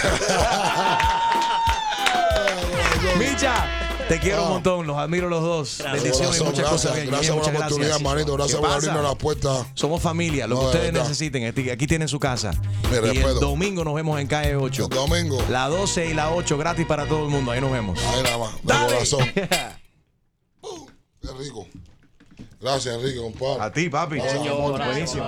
Micha, 3.20 3.87
Te 4.08 4.20
quiero 4.22 4.44
un 4.44 4.50
montón, 4.54 4.88
los 4.88 4.98
admiro 4.98 5.28
los 5.28 5.42
dos. 5.44 5.84
Bendiciones 5.92 6.40
y 6.40 6.44
muchas 6.44 6.70
cosas 6.70 6.94
gracias, 6.94 6.96
bien. 6.96 7.08
gracias 7.10 7.30
por 7.36 7.40
Muchas 7.40 7.54
la 7.54 7.60
oportunidad, 7.60 7.90
gracias. 7.90 8.10
manito. 8.14 8.34
Gracias 8.34 8.56
¿Qué 8.56 8.62
por 8.62 8.72
abrirnos 8.72 9.04
la 9.04 9.16
puerta. 9.16 9.68
Somos 9.74 10.02
familia, 10.02 10.48
lo 10.48 10.56
No, 10.56 10.62
que 10.62 10.66
de 10.68 10.72
ustedes 10.88 10.94
necesiten. 10.94 11.44
Este- 11.44 11.72
Aquí 11.74 11.88
tienen 11.88 12.08
su 12.08 12.18
casa. 12.20 12.52
Y 12.90 12.96
el 12.96 13.02
respeto. 13.02 13.40
domingo 13.42 13.84
nos 13.84 13.94
vemos 13.96 14.20
en 14.22 14.28
calle 14.28 14.56
8. 14.56 14.84
El 14.84 14.90
domingo. 14.90 15.44
La 15.50 15.68
12 15.68 16.06
y 16.08 16.14
la 16.14 16.32
8 16.32 16.58
gratis 16.58 16.86
para 16.86 17.06
todo 17.06 17.26
el 17.26 17.30
mundo. 17.32 17.52
Ahí 17.52 17.60
nos 17.60 17.72
vemos. 17.72 18.00
Ahí 18.02 18.24
nada 18.24 18.38
más, 18.38 18.54
de 18.56 18.60
Dale. 18.64 18.94
corazón. 18.94 19.20
Qué 21.22 21.30
rico. 21.40 21.68
Gracias, 22.62 22.96
Enrique, 22.96 23.20
compadre. 23.20 23.62
A 23.64 23.72
ti, 23.72 23.90
papi. 23.90 24.18
Buenísimo. 24.20 25.28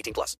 18 0.00 0.12
plus. 0.14 0.36